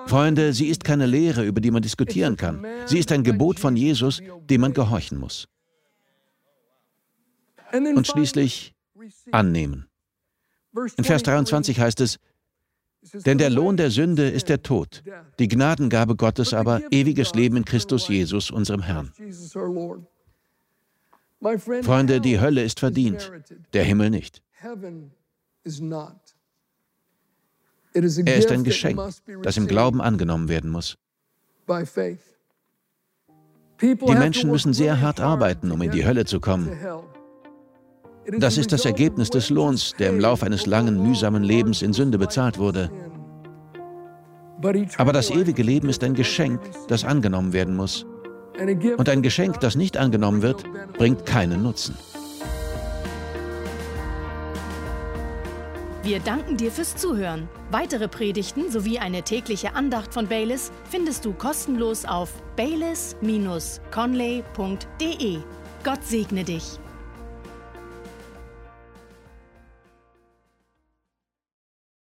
Freunde, 0.06 0.52
sie 0.52 0.66
ist 0.66 0.84
keine 0.84 1.06
Lehre, 1.06 1.44
über 1.44 1.61
die 1.61 1.70
man 1.70 1.82
diskutieren 1.82 2.37
kann. 2.37 2.64
Sie 2.87 2.98
ist 2.98 3.11
ein 3.12 3.24
Gebot 3.24 3.58
von 3.58 3.76
Jesus, 3.76 4.20
dem 4.50 4.61
man 4.61 4.72
gehorchen 4.74 5.18
muss. 5.18 5.48
Und 7.72 8.06
schließlich 8.06 8.74
annehmen. 9.30 9.87
In 10.96 11.04
Vers 11.04 11.22
23 11.22 11.80
heißt 11.80 12.00
es, 12.00 12.18
denn 13.24 13.38
der 13.38 13.50
Lohn 13.50 13.76
der 13.76 13.90
Sünde 13.90 14.28
ist 14.28 14.48
der 14.48 14.62
Tod, 14.62 15.02
die 15.38 15.48
Gnadengabe 15.48 16.16
Gottes 16.16 16.52
aber 16.52 16.82
ewiges 16.90 17.34
Leben 17.34 17.56
in 17.56 17.64
Christus 17.64 18.08
Jesus, 18.08 18.50
unserem 18.50 18.82
Herrn. 18.82 19.12
Freunde, 21.40 22.20
die 22.20 22.40
Hölle 22.40 22.62
ist 22.62 22.81
verdient, 22.81 23.31
der 23.72 23.85
Himmel 23.85 24.11
nicht. 24.11 24.42
Er 27.94 28.37
ist 28.37 28.51
ein 28.51 28.64
Geschenk, 28.64 29.01
das 29.42 29.57
im 29.57 29.66
Glauben 29.66 30.01
angenommen 30.01 30.48
werden 30.48 30.70
muss. 30.70 30.96
Die 33.81 33.96
Menschen 34.07 34.51
müssen 34.51 34.72
sehr 34.72 35.01
hart 35.01 35.20
arbeiten, 35.20 35.70
um 35.70 35.81
in 35.83 35.90
die 35.90 36.05
Hölle 36.05 36.24
zu 36.24 36.40
kommen. 36.40 36.70
Das 38.38 38.59
ist 38.59 38.72
das 38.72 38.85
Ergebnis 38.85 39.31
des 39.31 39.48
Lohns, 39.48 39.94
der 39.98 40.11
im 40.11 40.20
Lauf 40.20 40.42
eines 40.42 40.66
langen, 40.66 41.03
mühsamen 41.03 41.42
Lebens 41.42 41.83
in 41.83 41.92
Sünde 41.92 42.18
bezahlt 42.18 42.59
wurde. 42.59 42.90
Aber 44.98 45.12
das 45.12 45.31
ewige 45.31 45.62
Leben 45.62 45.88
ist 45.88 46.03
ein 46.03 46.14
Geschenk, 46.14 46.61
das 46.88 47.05
angenommen 47.05 47.53
werden 47.53 47.77
muss. 47.77 48.05
Und 48.59 49.09
ein 49.09 49.23
Geschenk, 49.23 49.61
das 49.61 49.77
nicht 49.77 49.97
angenommen 49.97 50.42
wird, 50.42 50.64
bringt 50.94 51.25
keinen 51.27 51.62
Nutzen. 51.62 51.97
Wir 56.03 56.18
danken 56.21 56.57
dir 56.57 56.73
fürs 56.73 56.97
Zuhören. 56.97 57.49
Weitere 57.71 58.09
Predigten 58.09 58.71
sowie 58.71 58.99
eine 58.99 59.23
tägliche 59.23 59.75
Andacht 59.75 60.14
von 60.14 60.27
Baylis 60.27 60.73
findest 60.90 61.27
du 61.27 61.35
kostenlos 61.35 62.07
auf 62.07 62.33
baylis-conley.de. 62.57 65.38
Gott 65.85 66.05
segne 66.05 66.44
dich. 66.44 66.81